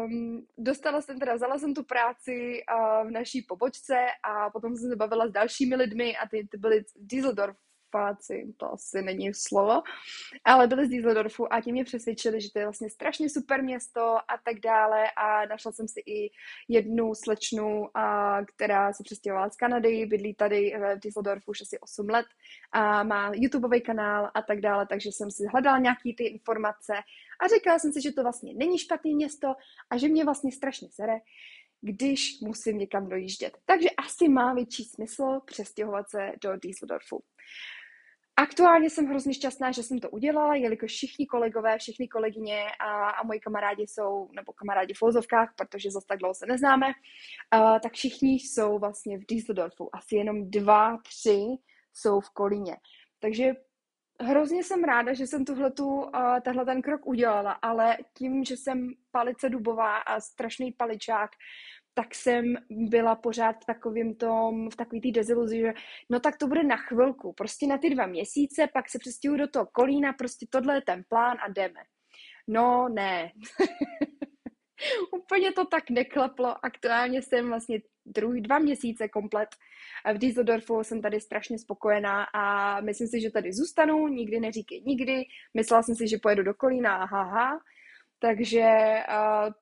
um, 0.05 0.45
dostala 0.57 1.01
jsem 1.01 1.19
teda, 1.19 1.36
vzala 1.36 1.60
jsem 1.60 1.73
tu 1.73 1.84
práci 1.84 2.63
uh, 2.73 3.07
v 3.07 3.12
naší 3.12 3.41
pobočce 3.41 3.95
a 4.23 4.49
potom 4.49 4.75
jsem 4.75 4.89
se 4.89 4.95
bavila 4.95 5.27
s 5.27 5.31
dalšími 5.31 5.75
lidmi 5.75 6.17
a 6.17 6.27
ty, 6.27 6.47
ty 6.51 6.57
byly 6.57 6.84
Düsseldorf 6.95 7.57
Fáci, 7.91 8.54
to 8.58 8.73
asi 8.73 9.01
není 9.01 9.34
slovo, 9.34 9.82
ale 10.43 10.67
byli 10.67 10.86
z 10.86 10.89
Dieseldorfu 10.89 11.54
a 11.54 11.62
ti 11.62 11.71
mě 11.71 11.84
přesvědčili, 11.84 12.41
že 12.41 12.51
to 12.51 12.60
je 12.60 12.65
vlastně 12.65 12.89
strašně 12.89 13.30
super 13.30 13.63
město 13.63 14.01
a 14.01 14.38
tak 14.45 14.60
dále 14.60 15.12
a 15.12 15.45
našla 15.45 15.71
jsem 15.71 15.88
si 15.88 15.99
i 15.99 16.32
jednu 16.67 17.15
slečnu, 17.15 17.97
a, 17.97 18.38
která 18.45 18.93
se 18.93 19.04
přestěhovala 19.04 19.49
z 19.49 19.56
Kanady, 19.56 20.06
bydlí 20.06 20.34
tady 20.34 20.73
v 20.80 20.99
Dieseldorfu 20.99 21.51
už 21.51 21.62
asi 21.62 21.80
8 21.80 22.10
let 22.10 22.25
a 22.71 23.04
má 23.04 23.32
YouTubeový 23.34 23.82
kanál 23.82 24.32
a 24.34 24.41
tak 24.41 24.62
dále, 24.62 24.88
takže 24.88 25.12
jsem 25.12 25.32
si 25.32 25.43
hledala 25.51 25.80
nějaký 25.80 26.15
ty 26.15 26.23
informace 26.23 26.93
a 27.39 27.47
říkala 27.47 27.80
jsem 27.80 27.93
si, 27.93 28.01
že 28.01 28.12
to 28.12 28.23
vlastně 28.23 28.54
není 28.54 28.77
špatné 28.77 29.12
město 29.12 29.56
a 29.89 29.97
že 29.97 30.08
mě 30.08 30.25
vlastně 30.25 30.51
strašně 30.51 30.88
sere, 30.91 31.19
když 31.82 32.41
musím 32.41 32.77
někam 32.77 33.10
dojíždět. 33.10 33.58
Takže 33.65 33.89
asi 33.89 34.30
má 34.30 34.54
větší 34.54 34.84
smysl 34.84 35.39
přestěhovat 35.45 36.10
se 36.10 36.32
do 36.41 36.58
Düsseldorfu. 36.58 37.23
Aktuálně 38.41 38.89
jsem 38.89 39.06
hrozně 39.06 39.34
šťastná, 39.34 39.71
že 39.71 39.84
jsem 39.84 39.99
to 39.99 40.10
udělala, 40.10 40.56
jelikož 40.56 40.91
všichni 40.91 41.25
kolegové, 41.27 41.77
všechny 41.77 42.08
kolegyně 42.08 42.65
a, 42.80 43.10
a 43.10 43.23
moji 43.23 43.39
kamarádi 43.39 43.88
jsou, 43.88 44.30
nebo 44.32 44.54
kamarádi 44.54 44.93
v 44.93 44.97
Fozovkách, 44.97 45.54
protože 45.58 45.91
zase 45.91 46.06
tak 46.08 46.19
dlouho 46.19 46.34
se 46.34 46.45
neznáme, 46.45 46.88
uh, 46.88 47.80
tak 47.80 47.93
všichni 47.93 48.34
jsou 48.34 48.80
vlastně 48.80 49.17
v 49.17 49.25
Düsseldorfu. 49.25 49.95
Asi 49.95 50.15
jenom 50.15 50.51
dva, 50.51 50.97
tři 50.97 51.39
jsou 51.93 52.19
v 52.19 52.30
Kolíně. 52.30 52.77
Takže 53.19 53.54
hrozně 54.21 54.63
jsem 54.63 54.84
ráda, 54.84 55.13
že 55.13 55.27
jsem 55.27 55.45
tuhletu, 55.45 55.86
uh, 55.86 56.10
tahle 56.45 56.65
ten 56.65 56.82
krok 56.82 57.08
udělala, 57.08 57.51
ale 57.51 57.97
tím, 58.17 58.43
že 58.43 58.58
jsem 58.58 58.89
palice 59.12 59.49
dubová 59.49 59.97
a 59.97 60.19
strašný 60.19 60.71
paličák, 60.71 61.32
tak 61.93 62.15
jsem 62.15 62.56
byla 62.69 63.15
pořád 63.15 63.56
v 63.62 63.65
takovým 63.65 64.15
tom, 64.15 64.69
v 64.69 64.75
takový 64.75 65.01
té 65.01 65.12
deziluzi, 65.12 65.60
že 65.60 65.73
no 66.10 66.19
tak 66.19 66.38
to 66.38 66.47
bude 66.47 66.63
na 66.63 66.77
chvilku, 66.77 67.34
prostě 67.34 67.67
na 67.67 67.77
ty 67.77 67.89
dva 67.89 68.06
měsíce, 68.06 68.67
pak 68.73 68.89
se 68.89 68.99
přestěhuji 68.99 69.39
do 69.39 69.47
toho 69.47 69.65
kolína, 69.71 70.13
prostě 70.13 70.45
tohle 70.49 70.75
je 70.75 70.82
ten 70.82 71.04
plán 71.10 71.38
a 71.45 71.49
jdeme. 71.49 71.82
No 72.47 72.89
ne. 72.89 73.32
Úplně 75.13 75.51
to 75.51 75.65
tak 75.65 75.89
nekleplo. 75.89 76.65
Aktuálně 76.65 77.21
jsem 77.21 77.47
vlastně 77.47 77.80
druhý 78.06 78.41
dva 78.41 78.60
měsíce 78.60 79.10
komplet 79.10 79.49
v 80.13 80.17
Düsseldorfu, 80.17 80.84
jsem 80.84 81.01
tady 81.01 81.21
strašně 81.21 81.60
spokojená 81.60 82.23
a 82.23 82.82
myslím 82.82 83.08
si, 83.08 83.21
že 83.21 83.32
tady 83.32 83.54
zůstanu, 83.54 84.08
nikdy 84.08 84.39
neříkej 84.39 84.82
nikdy. 84.86 85.23
Myslela 85.54 85.84
jsem 85.84 85.95
si, 85.95 86.08
že 86.08 86.17
pojedu 86.17 86.43
do 86.43 86.54
Kolína, 86.54 87.06
haha. 87.06 87.60
Takže 88.19 88.95
uh, 89.10 89.54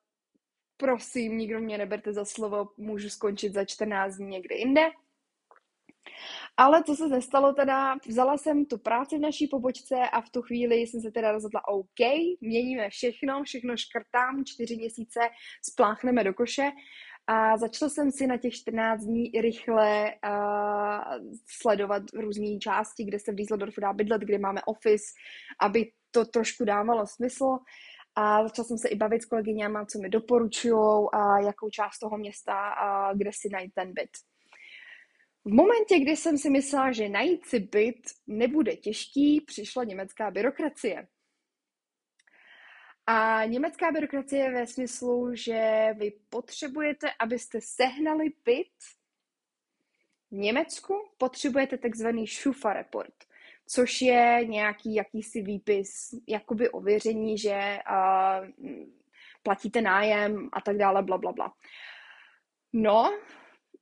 prosím, 0.80 1.38
nikdo 1.38 1.60
mě 1.60 1.78
neberte 1.78 2.12
za 2.12 2.24
slovo, 2.24 2.68
můžu 2.76 3.08
skončit 3.08 3.52
za 3.52 3.64
14 3.64 4.16
dní 4.16 4.26
někde 4.26 4.56
jinde. 4.56 4.90
Ale 6.56 6.84
co 6.84 6.94
se 6.94 7.08
nestalo 7.08 7.52
teda, 7.52 7.94
vzala 8.08 8.36
jsem 8.36 8.66
tu 8.66 8.78
práci 8.78 9.18
v 9.18 9.20
naší 9.20 9.46
pobočce 9.46 9.94
a 10.12 10.20
v 10.20 10.30
tu 10.30 10.42
chvíli 10.42 10.76
jsem 10.76 11.00
se 11.00 11.10
teda 11.10 11.32
rozhodla, 11.32 11.68
OK, 11.68 12.00
měníme 12.40 12.90
všechno, 12.90 13.42
všechno 13.44 13.76
škrtám, 13.76 14.44
čtyři 14.44 14.76
měsíce 14.76 15.20
spláchneme 15.70 16.24
do 16.24 16.34
koše 16.34 16.70
a 17.26 17.56
začala 17.56 17.88
jsem 17.88 18.12
si 18.12 18.26
na 18.26 18.36
těch 18.36 18.54
14 18.54 19.00
dní 19.00 19.30
rychle 19.40 20.14
uh, 20.24 21.34
sledovat 21.46 22.02
různé 22.14 22.58
části, 22.58 23.04
kde 23.04 23.18
se 23.18 23.32
v 23.32 23.34
Dieseldorfu 23.34 23.80
dá 23.80 23.92
bydlet, 23.92 24.22
kde 24.22 24.38
máme 24.38 24.60
office, 24.66 25.04
aby 25.60 25.92
to 26.10 26.24
trošku 26.24 26.64
dávalo 26.64 27.06
smysl 27.06 27.58
a 28.14 28.42
začala 28.42 28.66
jsem 28.66 28.78
se 28.78 28.88
i 28.88 28.96
bavit 28.96 29.22
s 29.22 29.26
kolegyněma, 29.26 29.86
co 29.86 29.98
mi 29.98 30.08
doporučují 30.08 31.08
a 31.12 31.38
jakou 31.38 31.70
část 31.70 31.98
toho 31.98 32.18
města, 32.18 32.68
a 32.68 33.14
kde 33.14 33.30
si 33.32 33.48
najít 33.48 33.74
ten 33.74 33.92
byt. 33.92 34.10
V 35.44 35.52
momentě, 35.52 35.98
kdy 35.98 36.16
jsem 36.16 36.38
si 36.38 36.50
myslela, 36.50 36.92
že 36.92 37.08
najít 37.08 37.46
si 37.46 37.60
byt 37.60 38.02
nebude 38.26 38.76
těžký, 38.76 39.40
přišla 39.40 39.84
německá 39.84 40.30
byrokracie. 40.30 41.08
A 43.06 43.44
německá 43.44 43.92
byrokracie 43.92 44.50
ve 44.50 44.66
smyslu, 44.66 45.34
že 45.34 45.88
vy 45.98 46.12
potřebujete, 46.28 47.08
abyste 47.18 47.58
sehnali 47.60 48.24
byt 48.44 48.76
v 50.30 50.32
Německu, 50.32 50.94
potřebujete 51.18 51.78
takzvaný 51.78 52.26
Schufa 52.26 52.72
report 52.72 53.14
což 53.72 54.02
je 54.02 54.40
nějaký 54.44 54.94
jakýsi 54.94 55.42
výpis, 55.42 56.14
jakoby 56.26 56.70
ověření, 56.70 57.38
že 57.38 57.78
uh, 57.90 58.48
platíte 59.42 59.80
nájem 59.80 60.48
a 60.52 60.60
tak 60.60 60.76
dále, 60.76 61.02
bla, 61.02 61.18
bla, 61.18 61.32
bla. 61.32 61.52
No, 62.72 63.18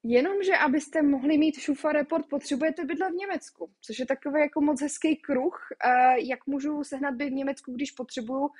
jenomže 0.04 0.56
abyste 0.56 1.02
mohli 1.02 1.38
mít 1.38 1.58
šufa 1.58 1.92
report, 1.92 2.28
potřebujete 2.28 2.84
bydlet 2.84 3.12
v 3.12 3.16
Německu, 3.16 3.70
což 3.80 3.98
je 3.98 4.06
takový 4.06 4.40
jako 4.40 4.60
moc 4.60 4.82
hezký 4.82 5.16
kruh, 5.16 5.68
uh, 5.84 6.14
jak 6.14 6.46
můžu 6.46 6.84
sehnat 6.84 7.14
byt 7.14 7.28
v 7.28 7.32
Německu, 7.32 7.72
když 7.72 7.90
potřebuju 7.90 8.50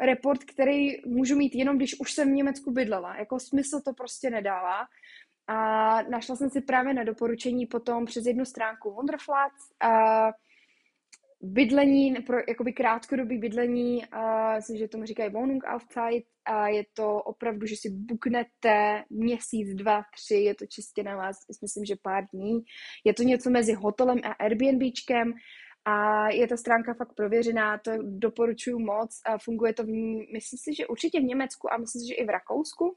report, 0.00 0.44
který 0.44 1.06
můžu 1.06 1.36
mít 1.36 1.54
jenom, 1.54 1.76
když 1.76 2.00
už 2.00 2.12
jsem 2.12 2.28
v 2.28 2.36
Německu 2.36 2.70
bydlela. 2.70 3.16
Jako 3.16 3.40
smysl 3.40 3.80
to 3.80 3.92
prostě 3.92 4.30
nedává. 4.30 4.86
A 5.46 6.02
našla 6.02 6.36
jsem 6.36 6.50
si 6.50 6.60
právě 6.60 6.94
na 6.94 7.04
doporučení 7.04 7.66
potom 7.66 8.06
přes 8.06 8.26
jednu 8.26 8.44
stránku 8.44 8.90
Wonderflats, 8.90 9.72
uh, 9.84 10.30
bydlení, 11.40 12.14
pro 12.26 12.36
jakoby 12.48 12.72
krátkodobý 12.72 13.38
bydlení, 13.38 14.02
uh, 14.68 14.76
že 14.76 14.88
tomu 14.88 15.04
říkají 15.04 15.30
Wohnung 15.30 15.64
Aufzeit, 15.64 16.24
a 16.44 16.68
je 16.68 16.84
to 16.94 17.14
opravdu, 17.14 17.66
že 17.66 17.76
si 17.76 17.90
buknete 17.90 19.04
měsíc, 19.10 19.74
dva, 19.74 20.02
tři, 20.14 20.34
je 20.34 20.54
to 20.54 20.66
čistě 20.66 21.02
na 21.02 21.16
vás, 21.16 21.36
myslím, 21.62 21.84
že 21.84 21.94
pár 22.02 22.24
dní. 22.32 22.60
Je 23.04 23.14
to 23.14 23.22
něco 23.22 23.50
mezi 23.50 23.72
hotelem 23.72 24.18
a 24.24 24.32
Airbnbčkem 24.32 25.32
a 25.84 26.28
je 26.28 26.48
ta 26.48 26.56
stránka 26.56 26.94
fakt 26.94 27.14
prověřená, 27.14 27.78
to 27.78 27.90
doporučuju 28.02 28.78
moc 28.78 29.20
a 29.26 29.38
funguje 29.38 29.74
to, 29.74 29.84
v, 29.84 29.86
myslím 30.32 30.58
si, 30.58 30.74
že 30.74 30.86
určitě 30.86 31.20
v 31.20 31.24
Německu 31.24 31.72
a 31.72 31.76
myslím 31.76 32.00
si, 32.00 32.08
že 32.08 32.14
i 32.14 32.24
v 32.24 32.30
Rakousku. 32.30 32.96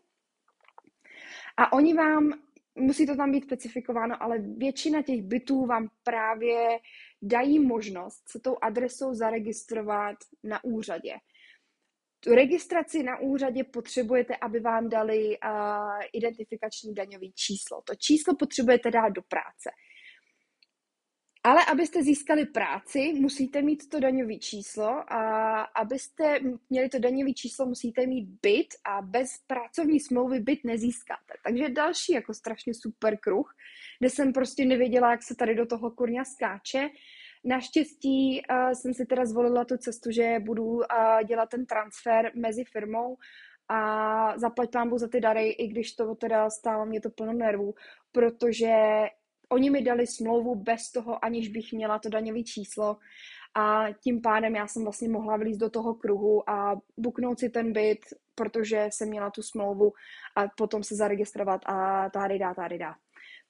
A 1.57 1.73
oni 1.73 1.93
vám 1.93 2.33
musí 2.75 3.05
to 3.05 3.15
tam 3.15 3.31
být 3.31 3.43
specifikováno, 3.43 4.23
ale 4.23 4.39
většina 4.57 5.01
těch 5.01 5.21
bytů 5.21 5.65
vám 5.65 5.87
právě 6.03 6.79
dají 7.21 7.59
možnost 7.59 8.23
se 8.29 8.39
tou 8.39 8.57
adresou 8.61 9.13
zaregistrovat 9.13 10.17
na 10.43 10.63
úřadě. 10.63 11.13
tu 12.19 12.35
registraci 12.35 13.03
na 13.03 13.19
úřadě 13.19 13.63
potřebujete, 13.63 14.35
aby 14.35 14.59
vám 14.59 14.89
dali 14.89 15.37
uh, 15.39 16.01
identifikační 16.13 16.93
daňový 16.93 17.33
číslo. 17.35 17.81
To 17.81 17.95
číslo 17.95 18.35
potřebujete 18.35 18.91
dát 18.91 19.09
do 19.09 19.21
práce. 19.21 19.69
Ale 21.43 21.65
abyste 21.65 22.03
získali 22.03 22.45
práci, 22.45 23.13
musíte 23.13 23.61
mít 23.61 23.89
to 23.89 23.99
daňové 23.99 24.35
číslo 24.35 25.13
a 25.13 25.61
abyste 25.61 26.39
měli 26.69 26.89
to 26.89 26.99
daňové 26.99 27.33
číslo, 27.33 27.65
musíte 27.65 28.07
mít 28.07 28.29
byt 28.41 28.67
a 28.83 29.01
bez 29.01 29.29
pracovní 29.47 29.99
smlouvy 29.99 30.39
byt 30.39 30.59
nezískáte. 30.63 31.33
Takže 31.43 31.69
další 31.69 32.13
jako 32.13 32.33
strašně 32.33 32.73
super 32.73 33.17
kruh, 33.17 33.53
kde 34.01 34.09
jsem 34.09 34.33
prostě 34.33 34.65
nevěděla, 34.65 35.11
jak 35.11 35.23
se 35.23 35.35
tady 35.35 35.55
do 35.55 35.65
toho 35.65 35.91
kurňa 35.91 36.23
skáče. 36.25 36.89
Naštěstí 37.43 38.41
uh, 38.41 38.71
jsem 38.71 38.93
si 38.93 39.05
teda 39.05 39.25
zvolila 39.25 39.65
tu 39.65 39.77
cestu, 39.77 40.11
že 40.11 40.39
budu 40.39 40.63
uh, 40.63 40.83
dělat 41.27 41.49
ten 41.49 41.65
transfer 41.65 42.31
mezi 42.35 42.63
firmou 42.63 43.17
a 43.69 44.37
zaplať 44.37 44.71
pán 44.71 44.97
za 44.97 45.07
ty 45.07 45.21
dary, 45.21 45.49
i 45.49 45.67
když 45.67 45.91
to 45.91 46.15
teda 46.15 46.49
stálo 46.49 46.85
mě 46.85 47.01
to 47.01 47.09
plno 47.09 47.33
nervů, 47.33 47.73
protože 48.11 48.75
oni 49.49 49.69
mi 49.69 49.81
dali 49.81 50.07
smlouvu 50.07 50.55
bez 50.55 50.91
toho, 50.91 51.25
aniž 51.25 51.49
bych 51.49 51.73
měla 51.73 51.99
to 51.99 52.09
daňové 52.09 52.43
číslo 52.43 52.97
a 53.55 53.85
tím 54.03 54.21
pádem 54.21 54.55
já 54.55 54.67
jsem 54.67 54.83
vlastně 54.83 55.09
mohla 55.09 55.37
vlízt 55.37 55.59
do 55.59 55.69
toho 55.69 55.93
kruhu 55.93 56.49
a 56.49 56.81
buknout 56.97 57.39
si 57.39 57.49
ten 57.49 57.73
byt, 57.73 57.99
protože 58.35 58.87
jsem 58.91 59.09
měla 59.09 59.29
tu 59.29 59.41
smlouvu 59.41 59.93
a 60.35 60.47
potom 60.57 60.83
se 60.83 60.95
zaregistrovat 60.95 61.61
a 61.65 62.09
tady 62.09 62.39
dá, 62.39 62.53
tady 62.53 62.77
dá. 62.77 62.95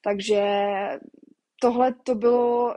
Takže 0.04 0.42
tohle 1.60 1.94
to 1.94 2.14
bylo, 2.14 2.74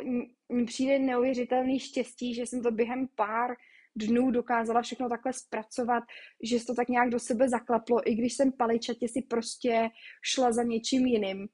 mi 0.51 0.65
přijde 0.65 0.99
neuvěřitelný 0.99 1.79
štěstí, 1.79 2.33
že 2.33 2.45
jsem 2.45 2.63
to 2.63 2.71
během 2.71 3.07
pár 3.15 3.55
dnů 3.95 4.31
dokázala 4.31 4.81
všechno 4.81 5.09
takhle 5.09 5.33
zpracovat, 5.33 6.03
že 6.43 6.59
se 6.59 6.65
to 6.65 6.75
tak 6.75 6.89
nějak 6.89 7.09
do 7.09 7.19
sebe 7.19 7.49
zaklaplo, 7.49 8.09
i 8.09 8.15
když 8.15 8.33
jsem 8.33 8.51
paličatě 8.51 9.07
si 9.07 9.21
prostě 9.21 9.89
šla 10.21 10.51
za 10.51 10.63
něčím 10.63 11.05
jiným. 11.05 11.47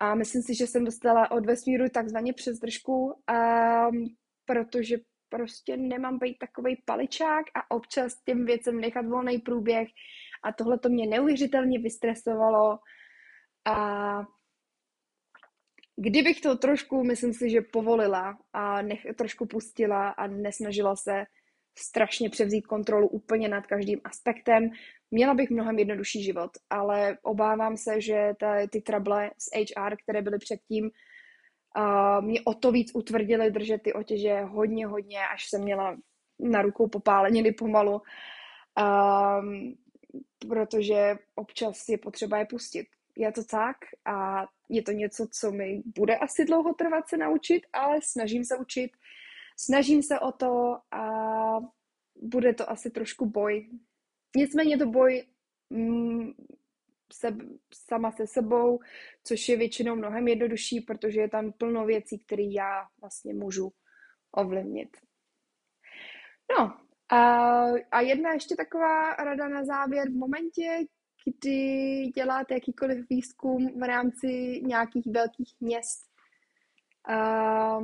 A 0.00 0.14
myslím 0.14 0.42
si, 0.42 0.54
že 0.54 0.66
jsem 0.66 0.84
dostala 0.84 1.30
od 1.30 1.46
vesmíru 1.46 1.88
takzvaně 1.88 2.32
přes 2.32 2.58
držku, 2.58 3.04
um, 3.04 4.06
protože 4.44 4.96
prostě 5.28 5.76
nemám 5.76 6.18
být 6.18 6.38
takový 6.38 6.82
paličák 6.84 7.44
a 7.54 7.70
občas 7.70 8.22
těm 8.22 8.46
věcem 8.46 8.80
nechat 8.80 9.06
volný 9.06 9.38
průběh. 9.38 9.88
A 10.42 10.52
tohle 10.52 10.78
to 10.78 10.88
mě 10.88 11.06
neuvěřitelně 11.06 11.78
vystresovalo. 11.78 12.78
A 13.64 13.76
kdybych 15.96 16.40
to 16.40 16.56
trošku, 16.56 17.04
myslím 17.04 17.32
si, 17.32 17.50
že 17.50 17.60
povolila 17.60 18.38
a 18.52 18.82
nech, 18.82 19.06
trošku 19.16 19.46
pustila 19.46 20.08
a 20.08 20.26
nesnažila 20.26 20.96
se 20.96 21.24
strašně 21.78 22.30
převzít 22.30 22.66
kontrolu 22.66 23.08
úplně 23.08 23.48
nad 23.48 23.66
každým 23.66 24.00
aspektem, 24.04 24.70
Měla 25.14 25.34
bych 25.34 25.50
mnohem 25.50 25.78
jednodušší 25.78 26.22
život, 26.22 26.50
ale 26.70 27.18
obávám 27.22 27.76
se, 27.76 28.00
že 28.00 28.32
ta, 28.40 28.66
ty 28.66 28.80
trable 28.80 29.30
s 29.38 29.50
HR, 29.56 29.96
které 30.02 30.22
byly 30.22 30.38
předtím, 30.38 30.84
uh, 30.84 32.24
mě 32.24 32.40
o 32.44 32.54
to 32.54 32.72
víc 32.72 32.90
utvrdily 32.94 33.50
držet 33.50 33.82
ty 33.82 33.92
otěže 33.92 34.40
hodně, 34.40 34.86
hodně, 34.86 35.18
až 35.34 35.48
jsem 35.48 35.62
měla 35.62 35.96
na 36.40 36.62
rukou 36.62 36.88
popáleniny 36.88 37.52
pomalu, 37.52 38.02
um, 38.80 39.74
protože 40.48 41.16
občas 41.34 41.88
je 41.88 41.98
potřeba 41.98 42.38
je 42.38 42.46
pustit. 42.46 42.86
Je 43.16 43.32
to 43.32 43.44
tak 43.44 43.76
a 44.04 44.46
je 44.68 44.82
to 44.82 44.92
něco, 44.92 45.26
co 45.40 45.52
mi 45.52 45.82
bude 45.86 46.16
asi 46.16 46.44
dlouho 46.44 46.74
trvat 46.74 47.08
se 47.08 47.16
naučit, 47.16 47.62
ale 47.72 47.98
snažím 48.02 48.44
se 48.44 48.56
učit, 48.56 48.90
snažím 49.58 50.02
se 50.02 50.20
o 50.20 50.32
to 50.32 50.76
a 50.90 51.04
bude 52.22 52.54
to 52.54 52.70
asi 52.70 52.90
trošku 52.90 53.26
boj, 53.26 53.68
Nicméně 54.36 54.78
to 54.78 54.86
boj 54.86 55.26
mm, 55.70 56.32
se, 57.12 57.36
sama 57.74 58.12
se 58.12 58.26
sebou, 58.26 58.80
což 59.24 59.48
je 59.48 59.56
většinou 59.56 59.96
mnohem 59.96 60.28
jednodušší, 60.28 60.80
protože 60.80 61.20
je 61.20 61.28
tam 61.28 61.52
plno 61.52 61.86
věcí, 61.86 62.18
které 62.18 62.42
já 62.42 62.86
vlastně 63.00 63.34
můžu 63.34 63.72
ovlivnit. 64.32 64.96
No, 66.58 66.78
a, 67.08 67.20
a 67.90 68.00
jedna 68.00 68.32
ještě 68.32 68.56
taková 68.56 69.14
rada 69.14 69.48
na 69.48 69.64
závěr. 69.64 70.08
V 70.08 70.14
momentě, 70.14 70.78
kdy 71.24 72.06
děláte 72.14 72.54
jakýkoliv 72.54 73.06
výzkum 73.10 73.80
v 73.80 73.82
rámci 73.82 74.60
nějakých 74.66 75.06
velkých 75.06 75.54
měst, 75.60 76.10
a, 77.08 77.78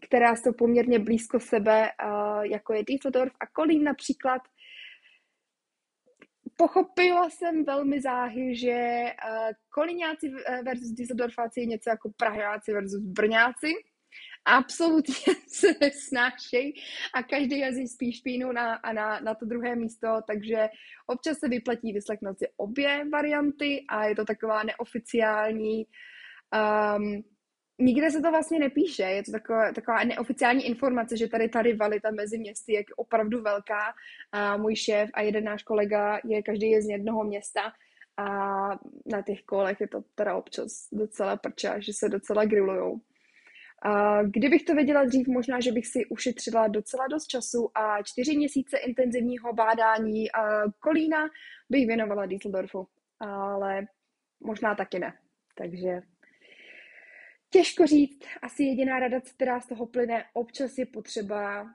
která 0.00 0.36
jsou 0.36 0.52
poměrně 0.52 0.98
blízko 0.98 1.40
sebe, 1.40 1.90
a, 1.98 2.44
jako 2.44 2.72
je 2.72 2.84
Düsseldorf 2.84 3.32
a 3.40 3.46
Kolín 3.46 3.84
například, 3.84 4.42
Pochopila 6.60 7.30
jsem 7.30 7.64
velmi 7.64 8.00
záhy, 8.00 8.56
že 8.56 8.70
eh, 8.70 10.62
versus 10.62 10.90
Düsseldorfáci 10.90 11.60
je 11.60 11.66
něco 11.66 11.90
jako 11.90 12.10
Praháci 12.16 12.72
versus 12.72 13.02
Brňáci. 13.02 13.72
Absolutně 14.50 15.34
se 15.46 15.74
nesnášejí 15.80 16.74
a 17.14 17.22
každý 17.22 17.58
jazyk 17.58 17.88
spíš 17.88 18.18
špínu 18.18 18.52
na, 18.52 18.74
a 18.74 18.92
na, 18.92 19.20
na 19.20 19.34
to 19.34 19.46
druhé 19.46 19.76
místo, 19.76 20.08
takže 20.26 20.68
občas 21.06 21.38
se 21.38 21.48
vyplatí 21.48 21.92
vyslechnout 21.92 22.38
si 22.38 22.48
obě 22.56 23.04
varianty 23.12 23.84
a 23.88 24.04
je 24.04 24.14
to 24.16 24.24
taková 24.24 24.62
neoficiální 24.62 25.86
um, 26.96 27.24
nikde 27.80 28.10
se 28.10 28.20
to 28.20 28.30
vlastně 28.30 28.58
nepíše, 28.58 29.02
je 29.02 29.22
to 29.22 29.32
taková, 29.32 29.72
taková 29.72 30.04
neoficiální 30.04 30.66
informace, 30.66 31.16
že 31.16 31.28
tady 31.28 31.48
ta 31.48 31.62
rivalita 31.62 32.10
mezi 32.10 32.38
městy 32.38 32.72
je 32.72 32.84
opravdu 32.96 33.42
velká 33.42 33.94
a 34.32 34.56
můj 34.56 34.76
šéf 34.76 35.10
a 35.14 35.20
jeden 35.22 35.44
náš 35.44 35.62
kolega 35.62 36.20
je 36.24 36.42
každý 36.42 36.70
je 36.70 36.82
z 36.82 36.88
jednoho 36.88 37.24
města 37.24 37.72
a 38.16 38.24
na 39.06 39.22
těch 39.26 39.42
kolech 39.42 39.80
je 39.80 39.88
to 39.88 40.02
teda 40.14 40.36
občas 40.36 40.88
docela 40.92 41.36
prča, 41.36 41.80
že 41.80 41.92
se 41.92 42.08
docela 42.08 42.44
grillujou. 42.44 43.00
Kdybych 44.24 44.64
to 44.64 44.74
věděla 44.74 45.04
dřív, 45.04 45.28
možná, 45.28 45.60
že 45.60 45.72
bych 45.72 45.86
si 45.86 46.06
ušetřila 46.06 46.68
docela 46.68 47.06
dost 47.06 47.26
času 47.26 47.70
a 47.74 48.02
čtyři 48.02 48.36
měsíce 48.36 48.78
intenzivního 48.78 49.52
bádání 49.52 50.26
kolína 50.78 51.28
bych 51.70 51.86
věnovala 51.86 52.26
Düsseldorfu, 52.26 52.88
ale 53.20 53.86
možná 54.40 54.74
taky 54.74 54.98
ne. 54.98 55.18
Takže 55.54 56.02
Těžko 57.52 57.86
říct, 57.86 58.22
asi 58.42 58.62
jediná 58.62 58.98
rada, 58.98 59.20
která 59.20 59.60
z 59.60 59.66
toho 59.66 59.86
plyne, 59.86 60.24
občas 60.32 60.78
je 60.78 60.86
potřeba 60.86 61.74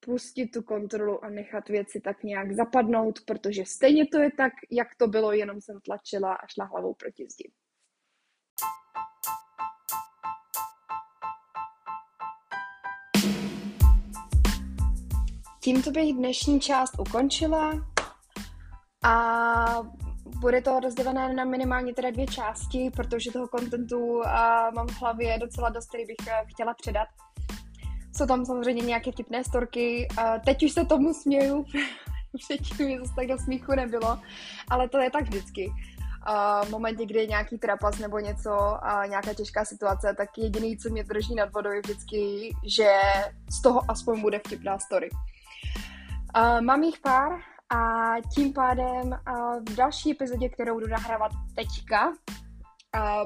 pustit 0.00 0.46
tu 0.46 0.62
kontrolu 0.62 1.24
a 1.24 1.28
nechat 1.28 1.68
věci 1.68 2.00
tak 2.00 2.22
nějak 2.22 2.52
zapadnout, 2.52 3.20
protože 3.26 3.64
stejně 3.64 4.06
to 4.06 4.18
je 4.18 4.30
tak, 4.36 4.52
jak 4.70 4.88
to 4.96 5.06
bylo, 5.06 5.32
jenom 5.32 5.60
jsem 5.60 5.80
tlačila 5.80 6.34
a 6.34 6.46
šla 6.46 6.64
hlavou 6.64 6.94
proti 6.94 7.26
zdi. 7.30 7.52
Tímto 15.66 15.90
bych 15.90 16.14
dnešní 16.14 16.60
část 16.60 16.98
ukončila 16.98 17.72
a 19.04 19.82
bude 20.40 20.62
to 20.62 20.80
rozdělené 20.80 21.34
na 21.34 21.44
minimálně 21.44 21.94
teda 21.94 22.10
dvě 22.10 22.26
části, 22.26 22.90
protože 22.96 23.32
toho 23.32 23.48
kontentu 23.48 24.22
mám 24.74 24.86
v 24.88 25.00
hlavě 25.00 25.38
docela 25.38 25.68
dost, 25.68 25.88
který 25.88 26.04
bych 26.06 26.16
uh, 26.26 26.32
chtěla 26.48 26.74
předat. 26.74 27.08
Jsou 28.16 28.26
tam 28.26 28.44
samozřejmě 28.44 28.82
nějaké 28.82 29.12
tipné 29.12 29.44
storky. 29.44 30.08
Teď 30.44 30.62
už 30.62 30.72
se 30.72 30.84
tomu 30.84 31.14
směju, 31.14 31.64
předtím 32.46 32.86
mi 32.86 32.98
zase 32.98 33.12
tak 33.16 33.26
do 33.26 33.38
smíchu 33.38 33.72
nebylo, 33.72 34.18
ale 34.70 34.88
to 34.88 34.98
je 34.98 35.10
tak 35.10 35.22
vždycky. 35.22 35.72
V 36.64 36.70
momentě, 36.70 37.06
kdy 37.06 37.18
je 37.18 37.26
nějaký 37.26 37.58
trapas 37.58 37.98
nebo 37.98 38.18
něco, 38.18 38.78
nějaká 39.08 39.34
těžká 39.34 39.64
situace, 39.64 40.14
tak 40.16 40.28
jediný, 40.38 40.78
co 40.78 40.90
mě 40.90 41.04
drží 41.04 41.34
nad 41.34 41.52
vodou, 41.52 41.70
je 41.70 41.80
vždycky, 41.80 42.50
že 42.76 42.92
z 43.50 43.62
toho 43.62 43.90
aspoň 43.90 44.20
bude 44.20 44.38
vtipná 44.38 44.78
story. 44.78 45.10
Uh, 46.36 46.60
mám 46.60 46.82
jich 46.82 46.98
pár, 47.00 47.32
a 47.70 48.12
tím 48.34 48.52
pádem 48.52 49.18
v 49.68 49.74
další 49.74 50.10
epizodě, 50.10 50.48
kterou 50.48 50.74
budu 50.74 50.86
nahrávat 50.86 51.32
teďka, 51.54 52.12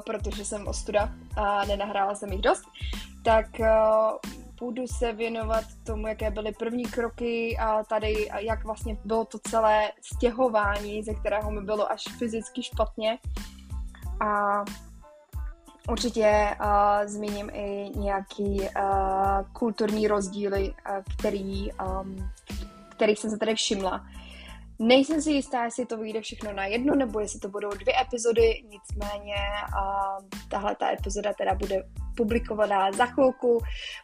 protože 0.06 0.44
jsem 0.44 0.66
ostuda 0.66 1.12
a 1.36 1.64
nenahrála 1.64 2.14
jsem 2.14 2.32
jich 2.32 2.40
dost, 2.40 2.62
tak 3.24 3.46
budu 4.60 4.86
se 4.86 5.12
věnovat 5.12 5.64
tomu, 5.86 6.06
jaké 6.06 6.30
byly 6.30 6.52
první 6.52 6.84
kroky 6.84 7.58
a 7.58 7.84
tady, 7.84 8.28
jak 8.38 8.64
vlastně 8.64 8.96
bylo 9.04 9.24
to 9.24 9.38
celé 9.38 9.92
stěhování, 10.14 11.02
ze 11.02 11.14
kterého 11.14 11.50
mi 11.50 11.60
bylo 11.60 11.92
až 11.92 12.04
fyzicky 12.18 12.62
špatně. 12.62 13.18
A 14.20 14.64
určitě 15.90 16.56
uh, 16.60 17.06
zmíním 17.06 17.50
i 17.52 17.90
nějaký 17.96 18.60
uh, 18.60 19.52
kulturní 19.52 20.08
rozdíly, 20.08 20.74
uh, 20.90 20.96
který, 21.18 21.72
um, 21.72 22.30
kterých 23.00 23.18
jsem 23.18 23.30
se 23.30 23.38
tady 23.38 23.54
všimla 23.54 24.04
Nejsem 24.82 25.22
si 25.22 25.30
jistá, 25.30 25.64
jestli 25.64 25.86
to 25.86 25.96
vyjde 25.96 26.20
všechno 26.20 26.52
na 26.52 26.66
jedno, 26.66 26.94
nebo 26.94 27.20
jestli 27.20 27.40
to 27.40 27.48
budou 27.48 27.68
dvě 27.68 28.00
epizody, 28.00 28.62
nicméně 28.68 29.34
a 29.76 30.16
tahle 30.48 30.76
ta 30.76 30.92
epizoda 30.92 31.32
teda 31.38 31.54
bude 31.54 31.82
publikovaná 32.16 32.92
za 32.92 33.06
chvilku. 33.06 33.58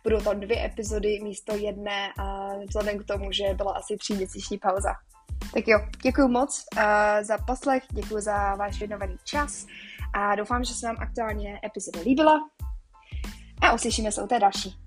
Budou 0.04 0.20
tam 0.20 0.40
dvě 0.40 0.64
epizody 0.64 1.20
místo 1.22 1.56
jedné 1.56 2.12
a 2.18 2.48
vzhledem 2.68 2.98
k 2.98 3.04
tomu, 3.04 3.32
že 3.32 3.54
byla 3.54 3.72
asi 3.72 3.96
tříměsíční 3.96 4.58
pauza. 4.58 4.92
Tak 5.54 5.68
jo, 5.68 5.78
děkuji 6.02 6.28
moc 6.28 6.64
uh, 6.76 6.82
za 7.22 7.38
poslech, 7.46 7.82
děkuji 7.92 8.20
za 8.20 8.54
váš 8.54 8.78
věnovaný 8.78 9.16
čas 9.24 9.66
a 10.14 10.34
doufám, 10.34 10.64
že 10.64 10.74
se 10.74 10.86
vám 10.86 10.96
aktuálně 10.98 11.60
epizoda 11.64 12.00
líbila 12.00 12.40
a 13.62 13.72
uslyšíme 13.72 14.12
se 14.12 14.22
u 14.22 14.26
té 14.26 14.38
další. 14.38 14.85